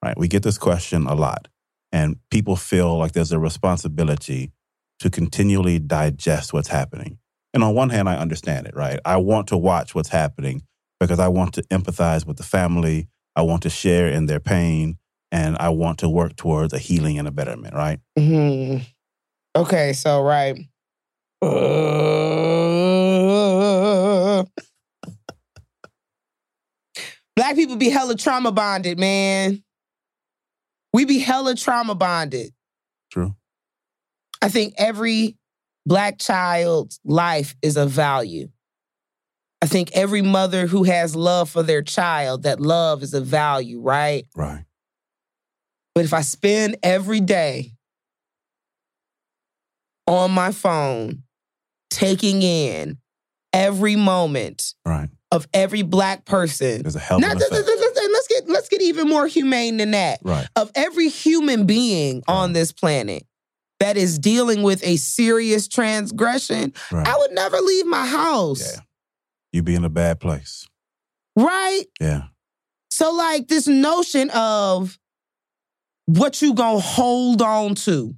[0.05, 0.19] Right?
[0.19, 1.47] We get this question a lot,
[1.93, 4.51] and people feel like there's a responsibility
[4.99, 7.19] to continually digest what's happening.
[7.53, 8.99] And on one hand, I understand it, right?
[9.05, 10.63] I want to watch what's happening
[10.99, 13.07] because I want to empathize with the family.
[13.37, 14.99] I want to share in their pain,
[15.31, 18.01] and I want to work towards a healing and a betterment, right?
[18.19, 18.83] Mm-hmm.
[19.55, 20.59] Okay, so right.
[27.37, 29.63] Black people be hella trauma bonded, man.
[30.93, 32.53] We be hella trauma bonded.
[33.11, 33.35] True.
[34.41, 35.37] I think every
[35.87, 38.49] black child's life is of value.
[39.61, 43.81] I think every mother who has love for their child, that love is a value,
[43.81, 44.27] right?
[44.37, 44.65] Right.
[45.95, 47.73] But if I spend every day
[50.07, 51.23] on my phone
[51.91, 52.99] taking in
[53.53, 55.09] every moment Right.
[55.35, 57.67] Of every black person, There's a hell of Not- an let's, effect.
[57.69, 57.81] let's-
[58.13, 60.21] let's get let's get even more humane than that.
[60.23, 60.47] Right.
[60.57, 63.27] Of every human being on this planet
[63.81, 67.07] that is dealing with a serious transgression, Right.
[67.07, 68.61] I would never leave my house.
[68.75, 68.81] Yeah.
[69.53, 70.67] You'd be in a bad place.
[71.37, 71.85] Right?
[72.01, 72.25] Yeah.
[72.91, 74.99] So like this notion of
[76.07, 78.15] what you gonna hold on to.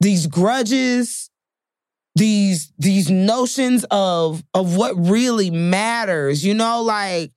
[0.00, 1.30] These grudges,
[2.16, 7.30] these these notions of of what really matters, you know, like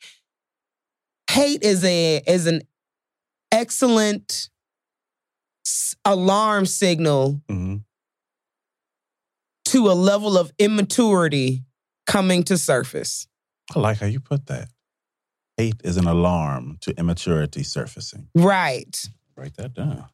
[1.29, 2.61] hate is a is an
[3.51, 4.49] excellent
[6.05, 7.77] alarm signal hmm
[9.65, 11.63] to a level of immaturity
[12.07, 13.27] coming to surface.
[13.75, 14.69] I like how you put that.
[15.57, 18.29] Hate is an alarm to immaturity surfacing.
[18.33, 18.99] Right.
[19.37, 20.07] Write that down.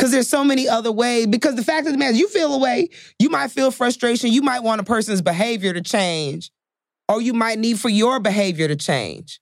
[0.00, 1.26] Because there's so many other ways.
[1.26, 4.32] Because the fact of the matter is, you feel a way, you might feel frustration,
[4.32, 6.50] you might want a person's behavior to change,
[7.06, 9.40] or you might need for your behavior to change.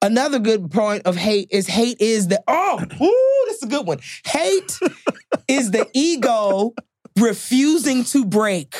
[0.00, 3.98] Another good point of hate is hate is the, oh, ooh, that's a good one.
[4.24, 4.78] Hate
[5.48, 6.72] is the ego
[7.18, 8.76] refusing to break.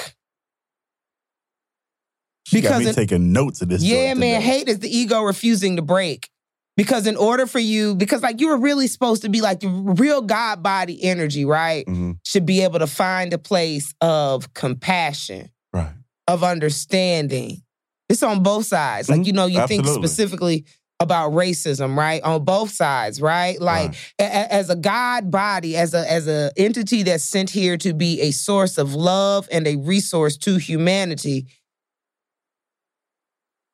[2.46, 3.83] She got Because me it- taking notes of this.
[3.83, 4.40] Yeah, man.
[4.40, 4.53] today.
[4.53, 6.31] Hate is the ego refusing to break.
[6.78, 9.68] Because in order for you, because like you were really supposed to be like the
[9.68, 11.84] real God body energy, right?
[11.86, 12.18] Mhm.
[12.24, 15.90] Should be able to find a place of compassion, Right.
[16.28, 17.62] of understanding.
[18.08, 19.08] It's on both sides.
[19.08, 19.26] Like, Mhm.
[19.26, 20.66] you know, you think specifically
[21.00, 22.22] about racism, right?
[22.22, 23.60] On both sides, right?
[23.60, 23.96] Like Right.
[24.20, 28.20] a- as a God body, as a as a entity that's sent here to be
[28.20, 31.46] a source of love and a resource to humanity.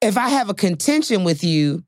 [0.01, 1.85] If I have a contention with you,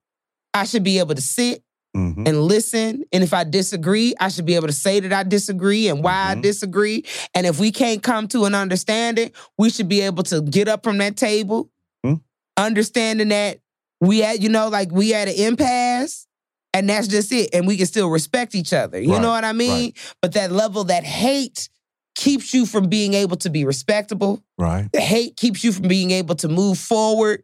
[0.57, 1.63] I should be able to sit
[1.97, 2.27] Mhm.
[2.29, 3.05] and listen.
[3.13, 6.31] And if I disagree, I should be able to say that I disagree and why
[6.31, 6.43] I Mhm.
[6.43, 7.05] disagree.
[7.35, 10.83] And if we can't come to an understanding, we should be able to get up
[10.85, 11.71] from that table,
[12.05, 12.21] Mhm.
[12.57, 13.61] understanding that
[14.01, 16.27] we at, you know, like we at an impasse.
[16.75, 17.51] And that's just it.
[17.55, 19.01] And we can still respect each other.
[19.01, 19.71] You Right, know what I mean?
[19.71, 19.97] right.
[20.21, 21.71] But that level, that hate
[22.15, 24.43] keeps you from being able to be respectable.
[24.59, 24.89] Right.
[24.93, 27.43] The hate keeps you from being able to move forward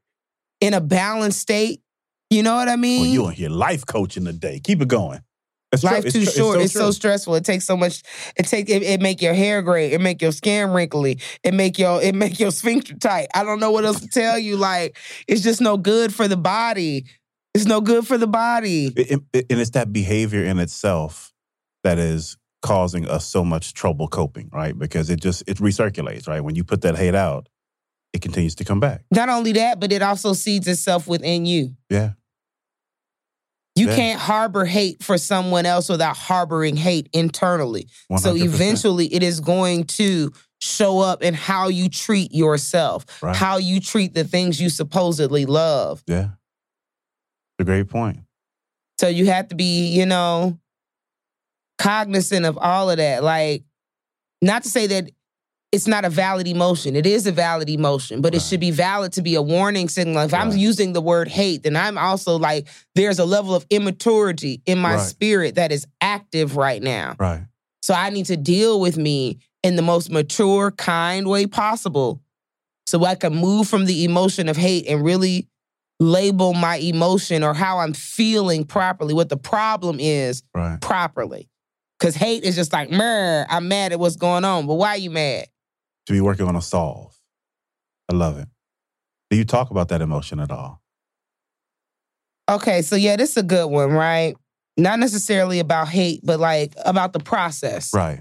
[0.60, 1.80] in a balanced state.
[2.32, 3.00] You know what I mean?
[3.02, 4.60] Well, you on here life coaching today.
[4.60, 5.20] Keep it going.
[5.70, 5.84] It's.
[5.84, 6.56] Life It's too it's short.
[6.56, 7.34] so It's so, stressful.
[7.34, 8.02] It takes so much.
[8.36, 9.92] It take it, it make your hair gray.
[9.92, 11.18] It make your skin wrinkly.
[11.42, 13.28] It make your it make your sphincter tight.
[13.34, 14.56] I don't know what else to tell you.
[14.56, 14.96] Like
[15.28, 17.04] it's just no good for the body.
[17.54, 18.86] It's no good for the body.
[18.96, 21.32] It- it- and it's that behavior in itself
[21.84, 24.78] that is causing us so much trouble coping, right?
[24.78, 26.40] Because it just it recirculates, right?
[26.42, 27.48] When you put that hate out,
[28.12, 29.04] it continues to come back.
[29.10, 31.76] Not only that, but it also seeds itself within you.
[31.90, 32.12] Yeah.
[33.74, 33.96] You Yeah.
[33.96, 37.88] can't harbor hate for someone else without harboring hate internally.
[38.18, 38.42] So 100%.
[38.54, 43.34] eventually it is going to show up in how you treat yourself, Right.
[43.34, 46.02] how you treat the things you supposedly love.
[46.06, 46.24] Yeah.
[47.58, 48.20] It's a great point.
[49.00, 50.58] So you have to be, you know,
[51.78, 53.24] cognizant of all of that.
[53.24, 53.64] Like,
[54.40, 55.10] not to say that
[55.72, 56.94] it's not a valid emotion.
[56.94, 60.22] It is a valid emotion, but it should be valid to be a warning signal.
[60.22, 64.60] If I'm using the word hate, then I'm also like, there's a level of immaturity
[64.66, 65.00] in my Right.
[65.00, 67.16] spirit that is active right now.
[67.18, 67.40] Right.
[67.80, 72.20] So I need to deal with me in the most mature, kind way possible
[72.86, 75.48] so I can move from the emotion of hate and really
[75.98, 80.78] label my emotion or how I'm feeling properly, what the problem is Right.
[80.82, 81.48] properly.
[81.98, 84.66] Because hate is just like, meh, I'm mad at what's going on.
[84.66, 85.46] But why are you mad?
[86.06, 87.16] To be working on a solve.
[88.10, 88.48] I love it.
[89.30, 90.82] Do you talk about that emotion at all?
[92.50, 94.34] Okay, so yeah, this is a good one, right?
[94.76, 97.94] Not necessarily about hate, but like about the process.
[97.94, 98.20] Right.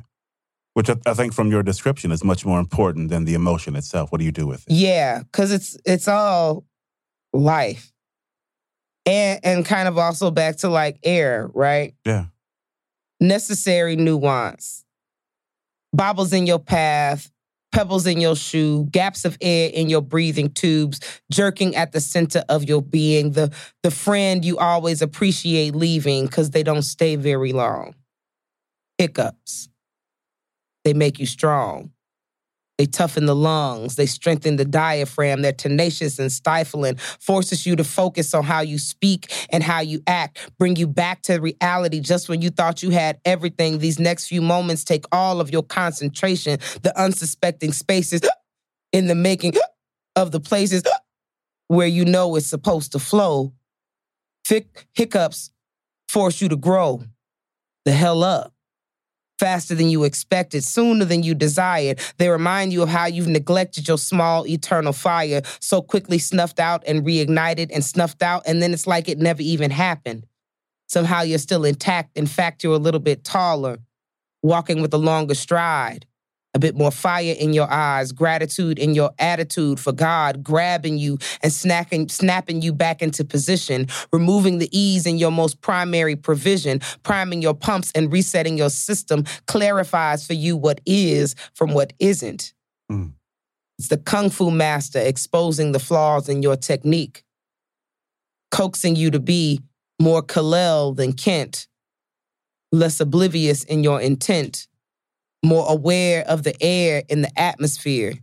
[0.73, 4.11] Which I, I think from your description is much more important than the emotion itself.
[4.11, 4.73] What do you do with it?
[4.73, 6.65] Yeah, because it's it's all
[7.33, 7.91] life.
[9.05, 11.93] And and kind of also back to like air, right?
[12.05, 12.25] Yeah.
[13.19, 14.85] Necessary nuance.
[15.93, 17.29] Bobbles in your path,
[17.71, 20.99] pebbles in your shoe, gaps of air in your breathing tubes,
[21.31, 23.53] jerking at the center of your being, the
[23.83, 27.95] the friend you always appreciate leaving because they don't stay very long.
[28.97, 29.69] Hiccups.
[30.83, 31.91] They make you strong.
[32.81, 33.95] They toughen the lungs.
[33.95, 35.43] They strengthen the diaphragm.
[35.43, 40.01] They're tenacious and stifling, forces you to focus on how you speak and how you
[40.07, 43.77] act, bring you back to reality just when you thought you had everything.
[43.77, 48.21] These next few moments take all of your concentration, the unsuspecting spaces
[48.91, 49.53] in the making
[50.15, 50.81] of the places
[51.67, 53.53] where you know it's supposed to flow.
[54.43, 55.51] Thick hiccups
[56.09, 57.03] force you to grow
[57.85, 58.55] the hell up
[59.41, 61.99] faster than you expected, sooner than you desired.
[62.17, 66.83] They remind you of how you've neglected your small eternal fire, so quickly snuffed out
[66.85, 70.27] and reignited and snuffed out, and then it's like it never even happened.
[70.87, 72.15] Somehow you're still intact.
[72.15, 73.79] In fact, you're a little bit taller,
[74.43, 76.05] walking with a longer stride,
[76.53, 81.17] a bit more fire in your eyes, gratitude in your attitude for God, grabbing you
[81.41, 86.81] and snacking, snapping you back into position, removing the ease in your most primary provision,
[87.03, 92.53] priming your pumps and resetting your system, clarifies for you what is from what isn't.
[92.91, 93.13] Mm.
[93.79, 97.23] It's the Kung Fu master exposing the flaws in your technique,
[98.51, 99.61] coaxing you to be
[99.99, 101.67] more Kal-El than Kent,
[102.71, 104.67] less oblivious in your intent
[105.43, 108.13] more aware of the air in the atmosphere,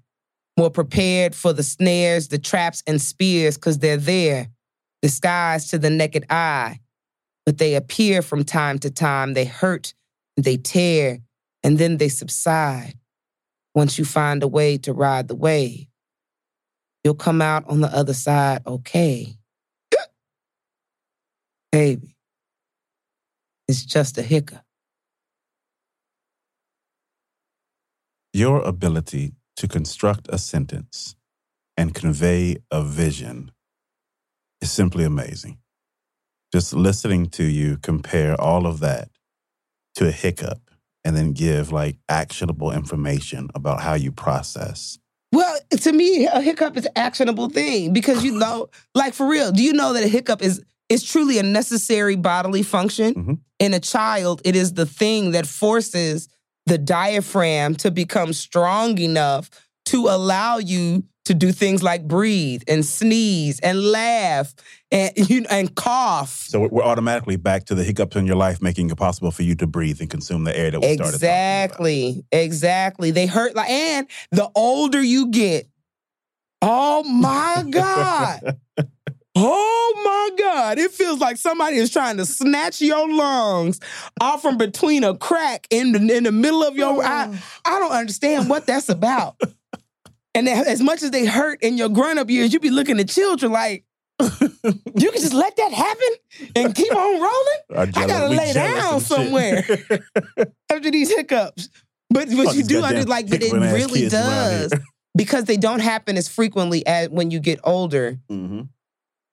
[0.57, 4.49] more prepared for the snares, the traps, and spears, because they're there,
[5.03, 6.81] disguised to the naked eye.
[7.45, 9.35] But they appear from time to time.
[9.35, 9.95] They hurt,
[10.37, 11.19] they tear,
[11.62, 12.95] and then they subside.
[13.75, 15.87] Once you find a way to ride the wave,
[17.05, 19.35] you'll come out on the other side okay.
[21.73, 22.16] Baby,
[23.66, 24.64] it's just a hiccup.
[28.33, 31.16] Your ability to construct a sentence
[31.76, 33.53] and convey a vision
[34.61, 35.59] is simply amazing.
[36.53, 39.11] Just listening to you compare all of that
[39.97, 40.70] to a hiccup
[41.05, 44.99] and then give like actionable information about how you process.
[45.33, 49.53] Well, to me, a hiccup is an actionable thing because you know, like for real,
[49.53, 53.14] do you know that a hiccup is is truly a necessary bodily function?
[53.14, 53.39] Mhm.
[53.59, 56.29] In a child, it is the thing that forces
[56.69, 59.51] the diaphragm to become strong enough
[59.87, 64.55] to allow you to do things like breathe and sneeze and laugh
[64.91, 66.47] and you know, and cough.
[66.49, 69.43] So we're- we're automatically back to the hiccups in your life, making it possible for
[69.43, 71.14] you to breathe and consume the air that we started.
[71.14, 72.25] Exactly.
[72.33, 73.11] Exactly.
[73.11, 75.69] They hurt like and the older you get,
[76.62, 78.59] oh my God.
[79.41, 80.78] Oh my God.
[80.78, 83.78] It feels like somebody is trying to snatch your lungs
[84.20, 87.93] off from between a crack in the, in the middle of your I, I don't
[87.93, 89.36] understand what that's about.
[90.34, 93.53] and as much as they hurt in your grown-up years, you be looking at children
[93.53, 93.84] like,
[94.20, 97.93] You can just let that happen and keep on rolling.
[97.95, 99.59] I gotta lay down somewhere
[100.70, 101.68] after these hiccups.
[102.11, 104.72] But what Fuck you do I under like, but it really does
[105.16, 108.18] because they don't happen as frequently as when you get older.
[108.30, 108.68] Mhm.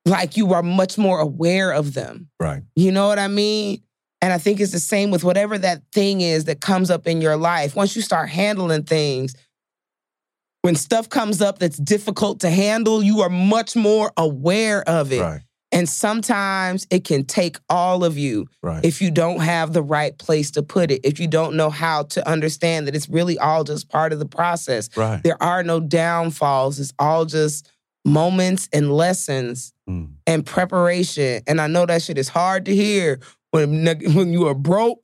[0.06, 2.28] Like you are much more aware of them.
[2.40, 2.62] Right.
[2.76, 3.82] You know what I mean?
[4.22, 7.20] And I think it's the same with whatever that thing is that comes up in
[7.20, 7.76] your life.
[7.76, 9.34] Once you start handling things,
[10.62, 15.20] when stuff comes up that's difficult to handle, you are much more aware of it.
[15.20, 15.40] Right.
[15.72, 18.84] And sometimes it can take all of you Right.
[18.84, 22.04] if you don't have the right place to put it, if you don't know how
[22.04, 24.88] to understand that it's really all just part of the process.
[24.96, 25.22] right.
[25.22, 27.68] There are no downfalls, it's all just
[28.06, 30.08] moments and lessons Mm.
[30.26, 31.42] and preparation.
[31.46, 33.20] And I know that shit is hard to hear
[33.52, 33.84] when
[34.14, 34.98] when you are broke,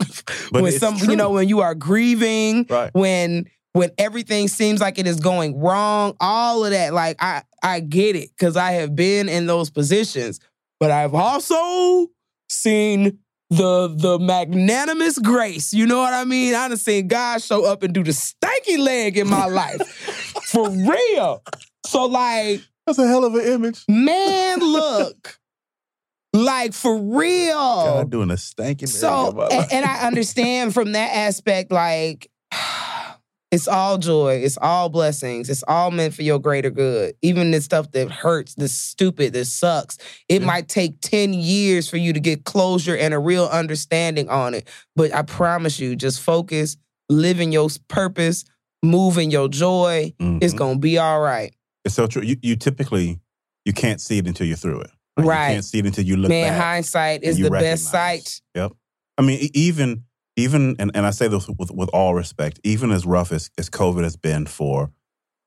[0.51, 1.11] But when some true.
[1.11, 2.91] you know when you are grieving, Right.
[2.93, 6.93] when when everything seems like it is going wrong, all of that.
[6.95, 10.41] Like I I get it because I have been in those positions,
[10.81, 12.09] but I've also
[12.49, 13.19] seen
[13.51, 15.73] the the magnanimous grace.
[15.73, 16.55] You know what I mean?
[16.55, 19.81] I done seen God show up and do the stanky leg in my life.
[20.47, 21.43] For real.
[21.87, 23.85] So like That's a hell of an image.
[23.89, 25.39] Man, look.
[26.35, 27.55] like for real.
[27.55, 28.89] God doing a stanky.
[28.89, 32.29] so, and, and I understand from that aspect, like,
[33.53, 37.15] it's all joy, it's all blessings, it's all meant for your greater good.
[37.23, 39.99] Even the stuff that hurts, that's stupid, that sucks.
[40.29, 40.47] It Yeah.
[40.47, 44.67] might take 10 years for you to get closure and a real understanding on it.
[44.97, 46.77] But I promise you, just focus,
[47.11, 48.45] live in your purpose,
[48.83, 50.15] move in your joy.
[50.19, 50.57] It's Mhm.
[50.59, 51.55] gonna be all right.
[51.85, 52.23] It's so true.
[52.23, 53.21] You, you typically
[53.65, 54.91] you can't see it until you're through it.
[55.17, 55.49] Right.
[55.49, 58.41] You can't see it until you look Man, hindsight is the best sight.
[58.55, 58.73] Yep.
[59.19, 60.05] I mean, even
[60.37, 63.69] even and, and I say this with, with all respect, even as rough as, as
[63.69, 64.91] COVID has been for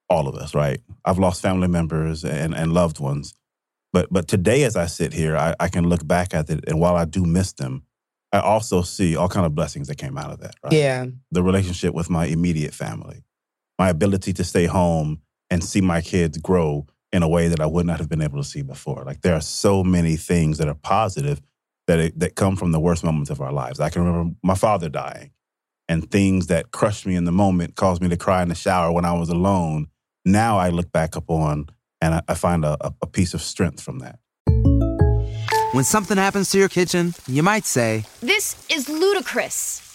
[0.07, 0.79] all of us, right?
[1.03, 3.33] I've lost family members and, and loved ones.
[3.91, 6.79] But but today as I sit here, I, I can look back at it and
[6.79, 7.83] while I do miss them,
[8.31, 10.55] I also see all kind of blessings that came out of that.
[10.63, 10.73] Right?
[10.73, 11.05] Yeah.
[11.31, 13.23] The relationship with my immediate family,
[13.79, 17.65] my ability to stay home and see my kids grow in a way that I
[17.65, 19.03] would not have been able to see before.
[19.05, 21.41] Like there are so many things that are positive
[21.87, 23.79] that it, that come from the worst moments of our lives.
[23.79, 25.31] I can remember my father dying,
[25.87, 28.91] and things that crushed me in the moment caused me to cry in the shower
[28.91, 29.87] when I was alone.
[30.25, 31.69] Now I look back upon
[32.01, 34.19] and I, I find a, a, a piece of strength from that.
[35.73, 39.94] When something happens to your kitchen, you might say, This is ludicrous.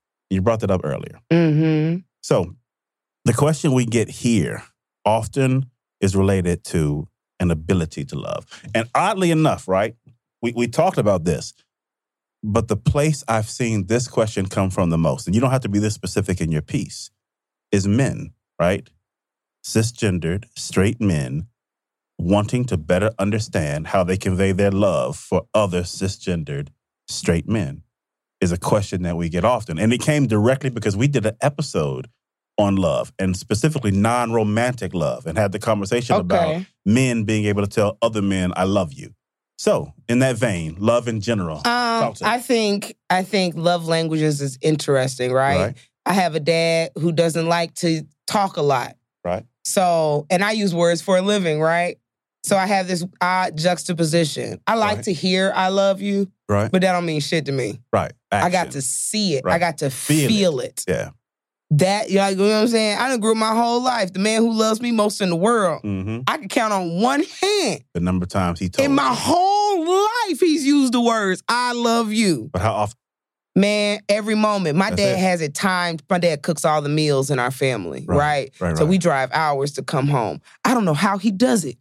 [0.31, 1.19] You brought that up earlier.
[1.31, 1.99] Mm-hmm.
[2.21, 2.55] So
[3.25, 4.63] the question we get here
[5.05, 5.69] often
[5.99, 7.07] is related to
[7.39, 8.45] an ability to love.
[8.73, 9.95] And oddly enough, right?
[10.41, 11.53] We we talked about this,
[12.43, 15.61] but the place I've seen this question come from the most, and you don't have
[15.61, 17.11] to be this specific in your piece,
[17.71, 18.89] is men, right?
[19.63, 21.47] Cisgendered, straight men
[22.17, 26.69] wanting to better understand how they convey their love for other cisgendered,
[27.07, 27.83] straight men
[28.41, 29.79] is a question that we get often.
[29.79, 32.07] And it came directly because we did an episode
[32.57, 37.61] on love and specifically non romantic love and had the conversation about men being able
[37.61, 39.13] to tell other men, I love you.
[39.57, 41.57] So, in that vein, love in general.
[41.57, 45.57] Um, I think I think love languages is interesting, right?
[45.57, 45.77] Right.
[46.05, 48.95] I have a dad who doesn't like to talk a lot.
[49.23, 49.45] Right.
[49.63, 51.97] So, and I use words for a living, right?
[52.43, 54.59] So I have this odd juxtaposition.
[54.65, 55.03] I like Right.
[55.05, 56.71] to hear I love you, Right.
[56.71, 57.79] but that don't mean shit to me.
[57.93, 58.11] right.
[58.31, 59.43] I got to see it.
[59.45, 60.83] I got to Feel feel, it.
[60.87, 60.91] it.
[60.91, 61.09] Yeah.
[61.71, 62.97] That you know, you know what I'm saying?
[62.97, 64.11] I done grew my whole life.
[64.13, 67.23] The man who loves me most in the world, hmm I can count on one
[67.41, 67.83] hand.
[67.93, 69.15] The number of times he told In my you.
[69.15, 72.97] whole life, he's used the words "I love you." But how often?
[73.55, 74.77] Man, every moment.
[74.77, 75.19] My That's dad it.
[75.19, 76.03] has it timed.
[76.09, 78.51] My dad cooks all the meals in our family, Right, right?
[78.61, 78.89] right, So right.
[78.89, 80.41] we drive hours to come home.
[80.65, 81.77] I don't know how he does it.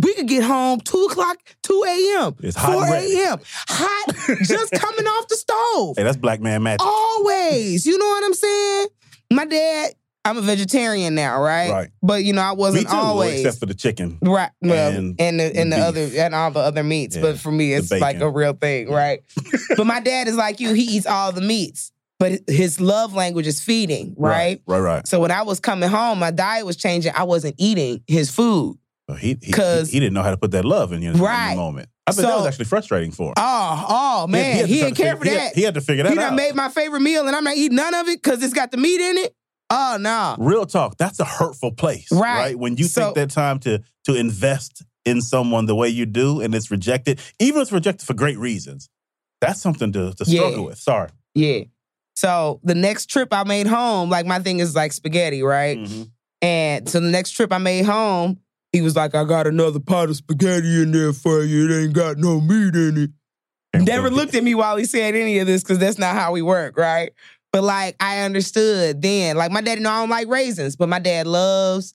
[0.00, 3.20] We could get home 2 o'clock, 2 a.m., It's hot 4 and ready.
[3.20, 3.38] a.m.
[3.68, 5.96] Hot, just coming off the stove.
[5.98, 6.80] Hey, that's black man magic.
[6.86, 7.84] Always.
[7.84, 8.86] You know what I'm saying?
[9.32, 9.92] My dad,
[10.24, 11.70] I'm a vegetarian now, right?
[11.70, 11.88] Right.
[12.02, 13.40] But you know, I Me wasn't too, always.
[13.40, 14.18] except for the chicken.
[14.22, 14.50] Right.
[14.62, 15.84] Well, and and, the and the beef.
[15.84, 17.16] other and all the other meats.
[17.16, 18.22] Yeah, But for me, the it's like bacon.
[18.22, 19.20] a real thing, right?
[19.76, 21.92] but my dad is like you, he eats all the meats.
[22.18, 24.62] But his love language is feeding, right?
[24.66, 25.06] Right, right.
[25.08, 27.12] So when I was coming home, my diet was changing.
[27.16, 28.78] I wasn't eating his food.
[29.08, 31.14] So he, he, he, 'Cause- he didn't know how to put that love in your
[31.14, 31.56] Right.
[31.56, 31.88] moment.
[32.06, 33.34] I bet that was actually frustrating for him.
[33.36, 35.40] Oh, oh man, had to he, didn't care figure- for that.
[35.48, 36.36] had- he had to figure that He done out.
[36.36, 38.76] made my favorite meal, and I'm not eating none of it because it's got the
[38.76, 39.34] meat in it.
[39.70, 42.08] Oh no, Real talk, that's a hurtful place.
[42.12, 42.58] Right.
[42.58, 46.40] When you So- take that time to to invest in someone the way you do
[46.40, 48.88] and it's rejected, even if it's rejected for great reasons,
[49.40, 50.40] that's something to, to Yeah.
[50.40, 50.78] struggle with.
[50.78, 51.08] Sorry.
[51.34, 51.60] yeah.
[52.14, 55.78] So the next trip I made home, like my thing is like spaghetti, right?
[55.78, 56.02] Mm-hmm.
[56.42, 58.38] And so the next trip I made home,
[58.72, 61.68] he was like, "I got another pot of spaghetti in there for you.
[61.68, 63.10] It ain't got no meat in it."
[63.84, 66.42] Never looked at me while he said any of this because that's not how we
[66.42, 67.12] work, right?
[67.52, 69.36] But like I understood then.
[69.36, 71.94] Like my daddy know I don't like raisins, but my dad loves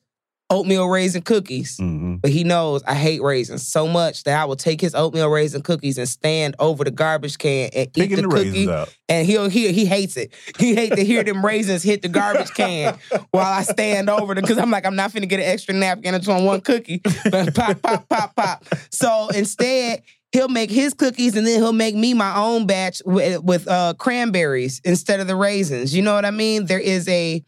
[0.49, 1.77] oatmeal raisin cookies.
[1.77, 2.15] Mm-hmm.
[2.15, 5.61] But he knows I hate raisins so much that I will take his oatmeal raisin
[5.61, 8.35] cookies and stand over the garbage can and eat the, the cookie.
[8.35, 8.97] raisins out.
[9.09, 10.33] And he'll he he hates it.
[10.57, 12.97] He hate to hear them raisins hit the garbage can
[13.31, 16.15] while I stand over them because I'm like I'm not finna get an extra napkin
[16.15, 17.01] it's on one cookie.
[17.29, 18.65] But pop pop pop pop.
[18.91, 20.03] So instead.
[20.33, 23.93] He'll make his cookies and then he'll make me my own batch with, with uh,
[23.97, 25.95] cranberries instead of the raisins.
[25.95, 26.65] You know what I mean?
[26.65, 27.41] There is a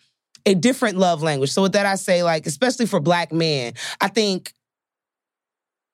[0.49, 1.51] a different love language.
[1.51, 4.53] So with that, I say like, especially for black men, I think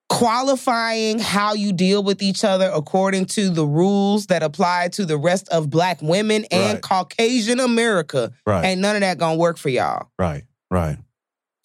[0.08, 5.18] qualifying how you deal with each other according to the rules that apply to the
[5.18, 6.82] rest of black women and Right.
[6.82, 8.32] Caucasian America.
[8.46, 8.66] Right.
[8.66, 10.08] Ain't none of that gonna work for y'all.
[10.18, 10.44] Right.
[10.70, 10.98] Right.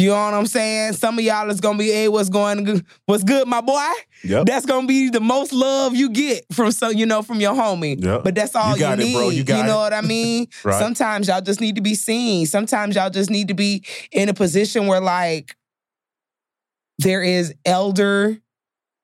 [0.01, 0.95] You know what I'm saying?
[0.95, 2.85] Some of y'all is gonna be, hey, what's going good?
[3.05, 3.87] What's good, my boy?
[4.25, 4.47] Yep.
[4.47, 8.03] That's gonna be the most love you get from some, you know, from your homie.
[8.03, 8.25] Yep.
[8.25, 9.15] But that's all You got it, need.
[9.15, 9.29] bro.
[9.29, 9.83] You got know it.
[9.83, 10.47] what I mean?
[10.65, 10.79] Right.
[10.79, 12.47] Sometimes y'all just need to be seen.
[12.47, 15.55] Sometimes y'all just need to be in a position where like
[16.99, 18.39] there is elder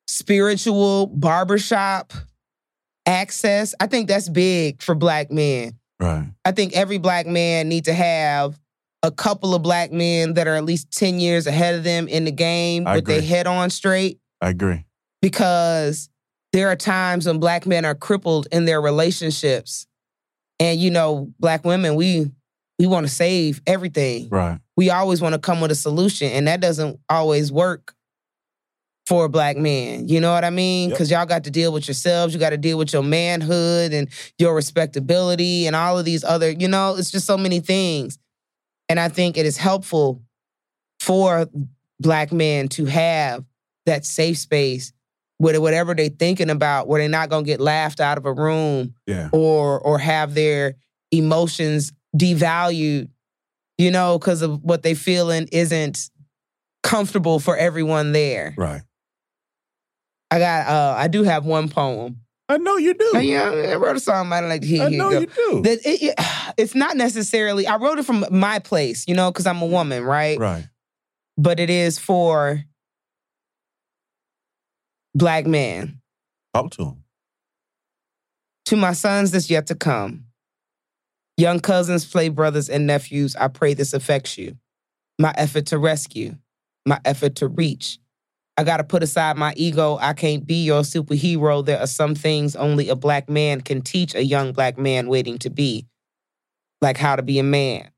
[0.06, 2.12] spiritual barbershop
[3.06, 3.74] access.
[3.80, 5.78] I think that's big for black men.
[6.00, 6.28] Right.
[6.44, 8.58] I think every black man need to have
[9.02, 12.24] a couple of black men that are at least 10 years ahead of them in
[12.24, 14.84] the game I with their head on straight I agree.
[15.22, 16.08] because
[16.52, 19.86] there are times when black men are crippled in their relationships.
[20.58, 22.30] And you know, black women, we
[22.78, 24.28] we want to save everything.
[24.30, 24.58] Right.
[24.76, 27.94] We always want to come with a solution and that doesn't always work
[29.06, 30.08] for a black men.
[30.08, 30.90] You know what I mean?
[30.90, 30.98] Yep.
[30.98, 34.08] Cuz y'all got to deal with yourselves, you got to deal with your manhood and
[34.38, 38.18] your respectability and all of these other, you know, it's just so many things.
[38.88, 40.22] And I think it is helpful
[41.00, 41.46] for
[42.00, 43.44] black men to have
[43.86, 44.92] that safe space
[45.38, 48.94] with whatever they're thinking about, where they're not gonna get laughed out of a room
[49.06, 49.28] Yeah.
[49.32, 50.76] or or have their
[51.10, 53.08] emotions devalued,
[53.78, 56.10] you know, because of what they feeling isn't
[56.82, 58.54] comfortable for everyone there.
[58.56, 58.82] Right.
[60.30, 62.20] I got uh I do have one poem.
[62.48, 63.18] I know you do.
[63.18, 65.20] Yeah, I wrote a song about it like here, I here know go.
[65.20, 65.62] you do.
[65.62, 66.14] That it, it-
[66.56, 70.04] it's not necessarily I wrote it from my place, you know, because I'm a woman,
[70.04, 70.38] right?
[70.38, 70.68] Right.
[71.36, 72.62] But it is for
[75.14, 76.00] black men.
[76.54, 77.04] Talk to him.
[78.66, 80.24] To my sons that's yet to come.
[81.36, 84.56] Young cousins, play brothers, and nephews, I pray this affects you.
[85.18, 86.36] My effort to rescue,
[86.86, 87.98] my effort to reach.
[88.58, 89.98] I gotta put aside my ego.
[90.00, 91.64] I can't be your superhero.
[91.64, 95.38] There are some things only a black man can teach a young black man waiting
[95.38, 95.86] to be.
[96.80, 97.90] Like how to be a man,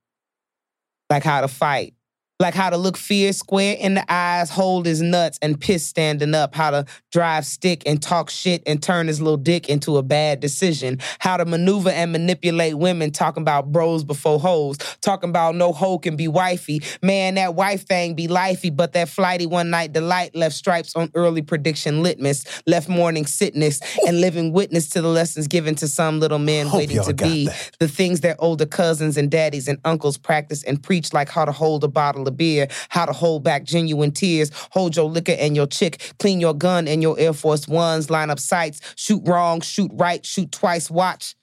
[1.10, 1.94] like how to fight,
[2.40, 6.34] like how to look fear square in the eyes, hold his nuts, and piss standing
[6.34, 10.04] up, how to drive stick and talk shit and turn his little dick into a
[10.04, 15.56] bad decision, how to maneuver and manipulate women, talking about bros before hoes, talking about
[15.56, 16.80] no hoe can be wifey.
[17.02, 21.10] Man, that wife thing be lifey, but that flighty one night delight left stripes on
[21.14, 26.20] early prediction litmus, left morning sickness, and living witness to the lessons given to some
[26.20, 27.46] little men waiting to be.
[27.46, 27.70] that.
[27.80, 31.50] the things that older cousins and daddies and uncles practice and preach, like how to
[31.50, 35.56] hold a bottle of beer, how to hold back genuine tears, hold your liquor and
[35.56, 39.60] your chick, clean your gun and your Air Force Ones, line up sights, shoot wrong,
[39.60, 41.34] shoot right, shoot twice, watch.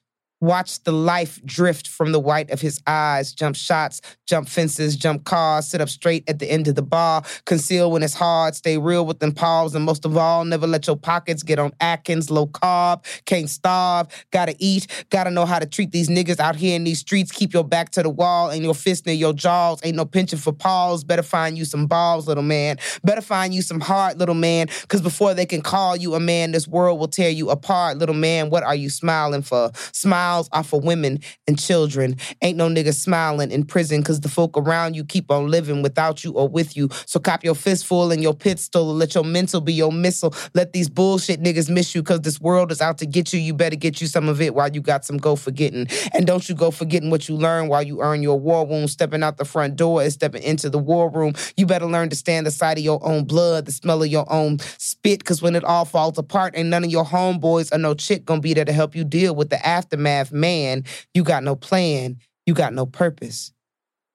[0.45, 5.23] Watch the life drift from the white of his eyes, jump shots, jump fences, jump
[5.23, 8.77] cars, sit up straight at the end of the bar, conceal when it's hard, stay
[8.77, 12.29] real with them paws, and most of all, never let your pockets get on Atkins,
[12.29, 16.75] low carb, can't starve, gotta eat, gotta know how to treat these niggas out here
[16.75, 19.79] in these streets, keep your back to the wall and your fist near your jaws,
[19.83, 23.63] ain't no pinching for paws, better find you some balls, little man, better find you
[23.63, 27.07] some heart, little man, cause before they can call you a man, this world will
[27.07, 29.71] tear you apart, little man, what are you smiling for?
[29.91, 32.15] Smile smiles off of women and children.
[32.41, 36.23] Ain't no nigga smiling in prison because the folk around you keep on living without
[36.23, 36.89] you or with you.
[37.05, 40.33] So cop your fistful and your pistol and let your mental be your missile.
[40.53, 43.39] Let these bullshit niggas miss you because this world is out to get you.
[43.39, 45.87] You better get you some of it while you got some go forgetting.
[46.13, 48.89] And don't you go forgetting what you learn while you earn your war wound.
[48.89, 51.33] Stepping out the front door is stepping into the war room.
[51.55, 54.31] You better learn to stand the sight of your own blood, the smell of your
[54.31, 57.93] own spit, because when it all falls apart, ain't none of your homeboys or no
[57.93, 60.14] chick gonna be there to help you deal with the aftermath.
[60.31, 63.51] Man, you got no plan, you got no purpose.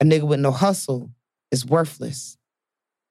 [0.00, 1.10] A nigga with no hustle
[1.50, 2.36] is worthless.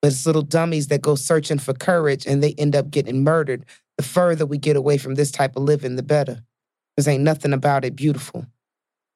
[0.02, 3.66] But it's little dummies that go searching for courage and they end up getting murdered.
[3.98, 6.42] The further we get away from this type of living, the better.
[6.96, 8.46] Because ain't nothing about it beautiful.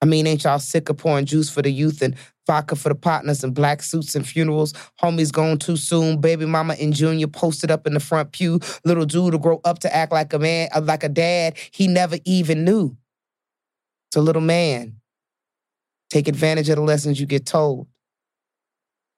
[0.02, 2.16] I mean, ain't y'all sick of pouring juice for the youth and
[2.46, 4.74] vodka for the partners and black suits and funerals?
[5.02, 6.20] Homies gone too soon.
[6.20, 8.60] Baby mama and junior posted up in the front pew.
[8.84, 11.88] Little dude to grow up to act like a man, uh, like a dad he
[11.88, 12.98] never even knew.
[14.14, 14.98] So, little man,
[16.12, 17.88] take advantage of the lessons you get told.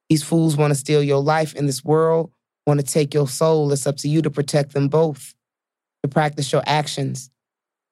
[0.07, 2.31] These fools want to steal your life in this world,
[2.65, 3.73] want to take your soul.
[3.73, 5.35] It's up to you to protect them both,
[6.01, 7.29] to practice your actions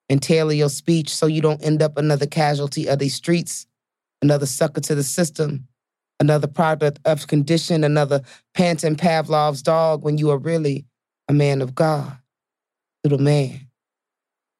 [0.08, 3.68] and tailor your speech so you don't end up another casualty of these streets,
[4.22, 5.68] another sucker to the system,
[6.22, 8.22] another product of condition, another
[8.54, 10.86] panting Pavlov's dog when you are really
[11.28, 12.18] a man of God.
[13.04, 13.68] Little man,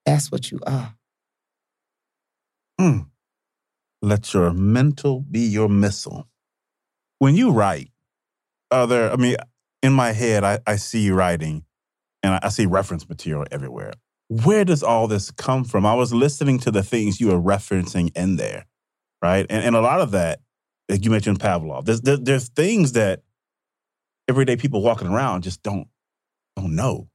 [0.06, 0.94] that's what you are.
[2.80, 3.00] Hmm.
[4.02, 6.28] Let your mental be your missile.
[7.20, 7.90] When you write,
[8.72, 9.38] are there, I mean,
[9.82, 11.64] in my head, I, I see you writing
[12.22, 13.94] and I, I see reference material everywhere.
[14.28, 15.86] Where does all this come from?
[15.86, 18.66] I was listening to the things you were referencing in there,
[19.22, 19.46] right?
[19.50, 20.40] And, and a lot of that,
[20.90, 23.22] like you mentioned Pavlov, there's, there, there's things that
[24.28, 25.88] everyday people walking around just don't
[26.56, 27.10] don't know.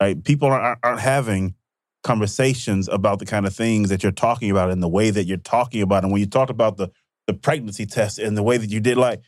[0.00, 0.22] Right?
[0.22, 1.54] People aren't, aren't having
[2.02, 5.36] conversations about the kind of things that you're talking about and the way that you're
[5.36, 6.02] talking about.
[6.02, 6.88] And when you talked about the
[7.26, 9.20] the pregnancy test and the way that you did, like,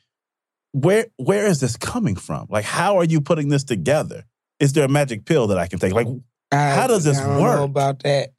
[0.72, 2.46] where where is this coming from?
[2.50, 4.24] Like, how are you putting this together?
[4.58, 5.92] Is there a magic pill that I can take?
[5.92, 6.08] Like,
[6.50, 7.56] how does this I don't work?
[7.58, 8.30] know about that.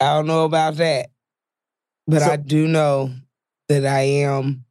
[0.00, 1.10] I don't know about that.
[2.06, 3.12] But So- I do know
[3.68, 4.64] that I am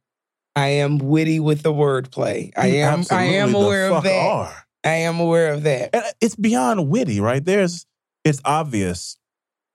[0.56, 2.50] I am witty with the wordplay.
[2.56, 4.26] I am I am aware of that.
[4.26, 4.54] are.
[4.84, 5.90] I am aware of that.
[5.94, 7.44] And uh, it's beyond witty, right?
[7.44, 7.86] There's
[8.24, 9.16] it's obvious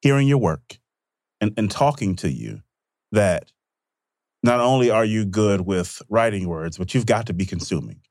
[0.02, 0.78] hearing your work
[1.42, 2.62] and, and talking to you
[3.12, 3.52] that
[4.44, 8.02] not only are you good with writing words, but you've got to be consuming.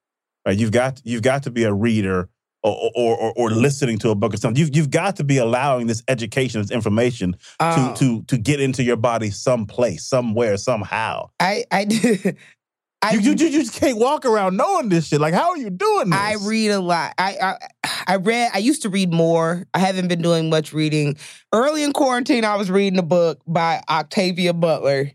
[0.46, 0.58] Right?
[0.58, 2.28] You've got you've got to be a reader
[2.62, 4.60] or or, or, or listening to a book or something.
[4.60, 8.60] You've you've got to be allowing this education, this information Um, to to to get
[8.60, 11.30] into your body someplace, somewhere, somehow.
[11.38, 12.36] I I did
[13.04, 15.20] I you, you, you just can't walk around knowing this shit.
[15.20, 16.18] Like, how are you doing this?
[16.18, 17.14] I read a lot.
[17.18, 17.58] I, I
[18.06, 18.50] I read.
[18.54, 19.66] I used to read more.
[19.74, 21.16] I haven't been doing much reading.
[21.52, 25.10] Early in quarantine, I was reading a book by Octavia Butler,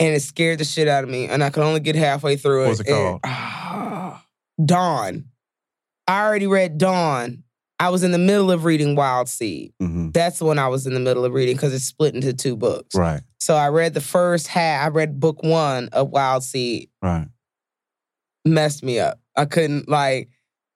[0.00, 1.26] and it scared the shit out of me.
[1.26, 2.88] And I could only get halfway through What was it.
[2.88, 4.24] it And- ah,
[4.64, 5.26] Dawn.
[6.06, 7.44] I already read Dawn.
[7.80, 9.72] I was in the middle of reading Wild Seed.
[9.80, 10.12] Mhm.
[10.12, 12.56] That's the one I was in the middle of reading because it's split into two
[12.56, 12.94] books.
[12.94, 14.84] Right, So I read the first half.
[14.84, 16.90] I read book one of Wild Seed.
[17.02, 17.28] right,
[18.44, 19.20] Messed me up.
[19.36, 20.28] I couldn't like.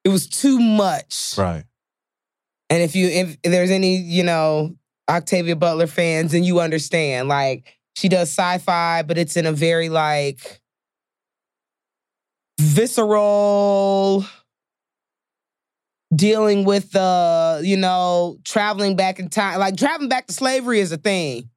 [0.05, 1.35] It was too much.
[1.37, 1.65] right.
[2.71, 4.75] And if you if there's any, you know,
[5.11, 7.29] Octavia Butler fans, then you understand.
[7.29, 10.61] Like she does sci-fi, but it's in a very like
[12.61, 14.25] visceral
[16.15, 19.59] dealing with the, you know, traveling back in time.
[19.59, 21.49] Like traveling back to slavery is a thing.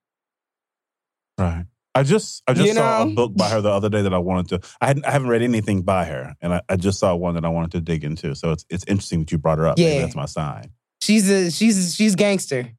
[1.38, 1.66] Right.
[1.94, 4.18] I just I just You saw a book by her the other day that I
[4.18, 4.70] wanted to.
[4.82, 7.46] I hadn't I haven't read anything by her, and I, I just saw one that
[7.46, 8.36] I wanted to dig into.
[8.36, 9.78] So it's it's interesting that you brought her up.
[9.78, 10.02] Maybe Yeah.
[10.02, 10.72] that's my sign.
[11.02, 12.70] She's a she's a, she's gangster.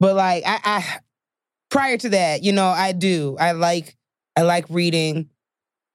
[0.00, 0.98] But like I, I
[1.70, 3.36] prior to that, you know, I do.
[3.40, 3.96] I like
[4.36, 5.30] I like reading.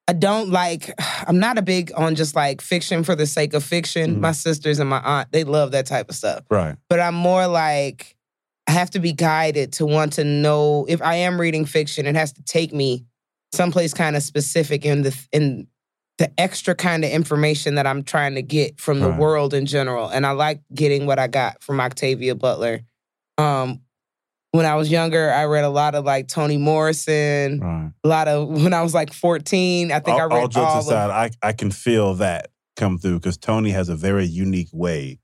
[0.08, 0.93] I don't like
[1.28, 4.16] I'm not a big on just like fiction for the sake of fiction.
[4.18, 4.20] Mhm.
[4.22, 6.43] My sisters and my aunt, they love that type of stuff.
[6.49, 6.76] Right.
[6.89, 8.16] But I'm more like
[8.68, 12.16] I have to be guided to want to know if I am reading fiction, it
[12.16, 13.05] has to take me
[13.53, 15.68] someplace kind of specific in the in
[16.18, 19.20] the extra kind of information that I'm trying to get from the Right.
[19.20, 20.10] world in general.
[20.10, 22.82] And I like getting what I got from Octavia Butler.
[23.38, 23.82] Um
[24.52, 27.91] when I was younger, I read a lot of like Toni Morrison, Right.
[28.04, 30.72] a lot of when I was like 14, I think all, I read all jokes
[30.74, 34.26] all aside, of, I I can feel that come through because Toni has a very
[34.26, 35.20] unique way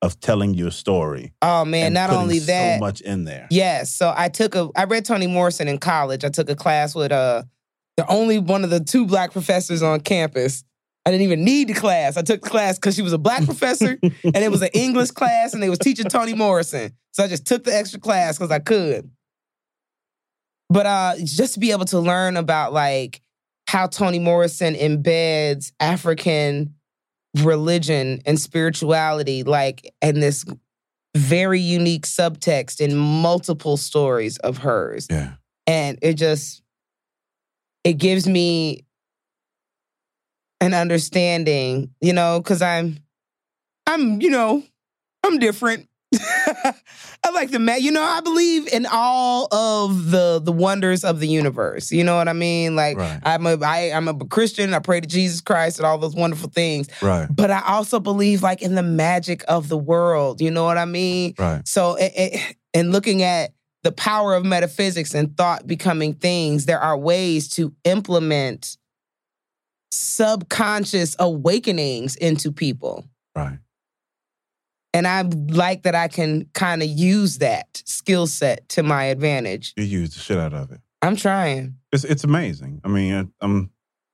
[0.00, 1.32] of telling you a story.
[1.42, 3.46] Oh man, not only that, so much in there.
[3.50, 3.94] Yes.
[3.94, 6.24] So I took a I read Toni Morrison in college.
[6.24, 7.44] I took a class with uh
[7.96, 10.64] the only one of the two black professors on campus.
[11.04, 12.16] I didn't even need the class.
[12.16, 15.10] I took the class because she was a black professor and it was an English
[15.10, 16.92] class and they was teaching Toni Morrison.
[17.12, 19.10] So I just took the extra class because I could.
[20.70, 23.20] But uh, just to be able to learn about like
[23.66, 26.74] how Toni Morrison embeds African
[27.38, 30.44] religion and spirituality, like in this
[31.16, 35.06] very unique subtext in multiple stories of hers.
[35.10, 35.34] Yeah.
[35.66, 36.62] And it just
[37.84, 38.84] it gives me
[40.62, 42.98] an understanding, you know, because I'm
[43.86, 44.62] I'm, you know,
[45.24, 45.88] I'm different.
[46.14, 51.18] I like the ma- you know, I believe in all of the the wonders of
[51.18, 51.90] the universe.
[51.90, 52.76] You know what I mean?
[52.76, 53.18] Like Right.
[53.24, 54.72] I'm a I, I'm a Christian.
[54.72, 56.88] I pray to Jesus Christ and all those wonderful things.
[57.02, 57.26] Right.
[57.28, 60.40] But I also believe like in the magic of the world.
[60.40, 61.34] You know what I mean?
[61.38, 61.66] Right.
[61.66, 63.52] So, it, it, and looking at
[63.82, 68.76] the power of metaphysics and thought becoming things, there are ways to implement
[69.92, 73.04] subconscious awakenings into people.
[73.36, 73.58] Right.
[74.94, 79.72] And I like that I can kind of use that skill set to my advantage.
[79.76, 80.80] You use the shit out of it.
[81.00, 81.76] I'm trying.
[81.92, 82.80] It's it's amazing.
[82.84, 83.70] I mean, I'm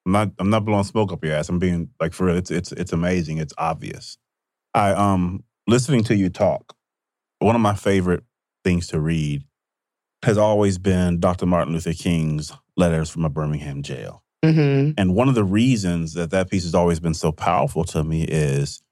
[0.07, 1.49] not I'm not blowing smoke up your ass.
[1.49, 2.37] I'm being like for real.
[2.37, 3.39] It's it's it's amazing.
[3.39, 4.19] It's obvious.
[4.75, 6.75] I um listening to you talk.
[7.41, 8.25] One of my favorite
[8.65, 9.45] things to read
[10.25, 11.47] has always been Dr.
[11.47, 14.25] Martin Luther King's letters from a Birmingham jail.
[14.45, 14.93] Mm-hmm.
[14.97, 18.25] And one of the reasons that that piece has always been so powerful to me
[18.25, 18.83] is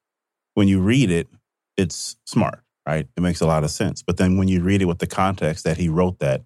[0.54, 1.28] when you read it,
[1.76, 3.06] it's smart, right?
[3.16, 4.02] It makes a lot of sense.
[4.02, 6.42] But then when you read it with the context that he wrote that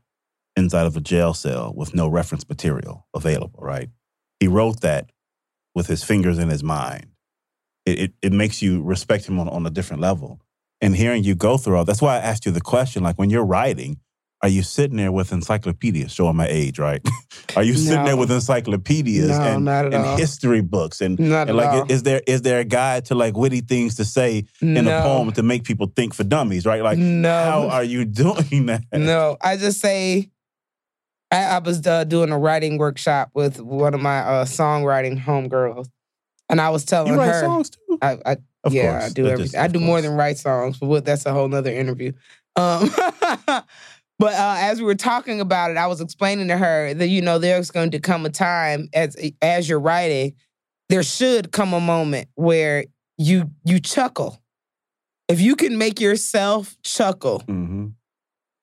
[0.56, 3.88] inside of a jail cell with no reference material available, right?
[4.38, 5.10] He wrote that
[5.74, 7.06] with his fingers in his mind.
[7.86, 10.40] It, it, it makes you respect him on, on a different level.
[10.82, 13.30] And hearing you go through all that's why I asked you the question like, when
[13.30, 13.98] you're writing,
[14.42, 17.00] are you sitting there with encyclopedias showing my age, right?
[17.56, 21.90] are you sitting there with encyclopedias No, and, and history books and, and like all.
[21.92, 25.30] is there is there a guide to like witty things to say in a poem
[25.32, 26.82] to make people think for dummies, right?
[26.82, 27.28] Like No.
[27.32, 28.82] how are you doing that?
[28.92, 30.30] No, I just say
[31.30, 35.88] I, I was uh, doing a writing workshop with one of my uh, songwriting homegirls,
[36.48, 37.98] and I was telling You write her, songs too?
[38.02, 38.36] I, I
[38.68, 39.04] yeah, course.
[39.04, 39.44] I do everything.
[39.52, 42.12] just- I do more than write songs, but what- that's a whole nother interview.
[42.56, 42.90] Um,
[44.20, 47.22] but uh, as we were talking about it, I was explaining to her that you
[47.22, 50.34] know there's going to come a time as as you're writing,
[50.90, 52.84] there should come a moment where
[53.16, 54.38] you you chuckle.
[55.26, 57.88] If you can make yourself chuckle, hmm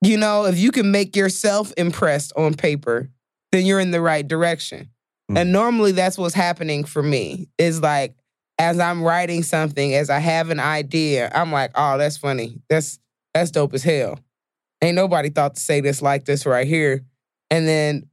[0.03, 3.09] you know, if you can make yourself impressed on paper,
[3.51, 4.91] then you're in the right direction.
[5.31, 5.39] Mm.
[5.39, 7.47] And normally that's what's happening for me.
[7.57, 8.15] Is like
[8.59, 12.61] as I'm writing something, as I have an idea, I'm like, oh, that's funny.
[12.69, 12.99] That's
[13.33, 14.19] that's dope as hell.
[14.81, 17.03] Ain't nobody thought to say this like this right here.
[17.49, 18.09] And then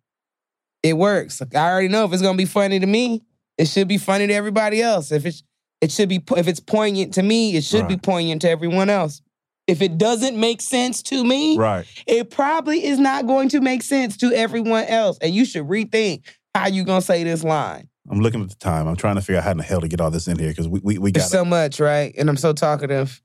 [0.83, 1.41] it works.
[1.41, 3.23] Like, I already know if it's gonna be funny to me,
[3.59, 5.13] it should be funny to everybody else.
[5.13, 5.43] If it's
[5.81, 9.21] it should be if it's poignant to me, it should be poignant to everyone else.
[9.67, 11.87] If it doesn't make sense to me, Right.
[12.07, 15.17] it probably is not going to make sense to everyone else.
[15.23, 17.89] And you should rethink how you gonna say this line.
[18.11, 18.87] I'm looking at the time.
[18.87, 20.51] I'm trying to figure out how in the hell to get all this in here
[20.51, 22.15] because we we, we got so much, right?
[22.19, 23.23] And I'm so talkative.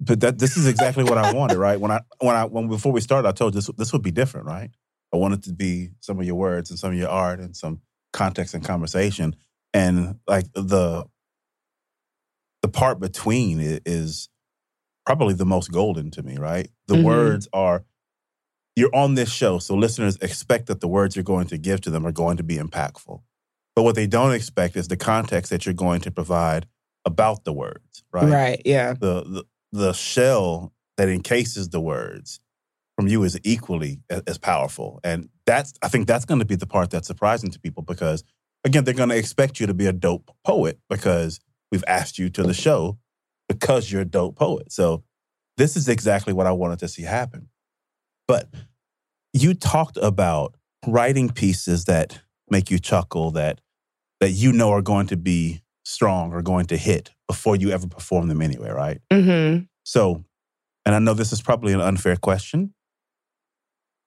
[0.00, 1.80] But that this is exactly what I wanted, right?
[1.80, 4.10] When I when I when before we started, I told you this this would be
[4.10, 4.70] different, right?
[5.12, 7.80] I wanted to be some of your words and some of your art and some
[8.12, 9.36] context and conversation,
[9.74, 11.04] and like the
[12.62, 14.28] the part between is
[15.04, 16.68] probably the most golden to me, right?
[16.86, 17.02] The Mhm.
[17.04, 17.84] words are
[18.76, 21.90] you're on this show, so listeners expect that the words you're going to give to
[21.90, 23.20] them are going to be impactful.
[23.74, 26.66] But what they don't expect is the context that you're going to provide
[27.04, 28.30] about the words, right?
[28.30, 28.62] Right.
[28.64, 28.94] Yeah.
[28.94, 32.40] the, the the shell that encases the words
[32.96, 35.00] from you is equally as, as powerful.
[35.02, 38.24] And that's i think that's going to be the part that's surprising to people because
[38.64, 42.28] again they're going to expect you to be a dope poet because we've asked you
[42.30, 42.98] to the show
[43.48, 44.72] because you're a dope poet.
[44.72, 45.02] So
[45.56, 47.48] this is exactly what i wanted to see happen.
[48.28, 48.48] But
[49.32, 50.56] you talked about
[50.86, 52.20] writing pieces that
[52.50, 53.60] make you chuckle that
[54.20, 57.86] that you know are going to be strong or going to hit before you ever
[57.86, 59.00] perform them anyway, right?
[59.10, 59.64] Mm-hmm.
[59.84, 60.22] So,
[60.84, 62.74] and I know this is probably an unfair question.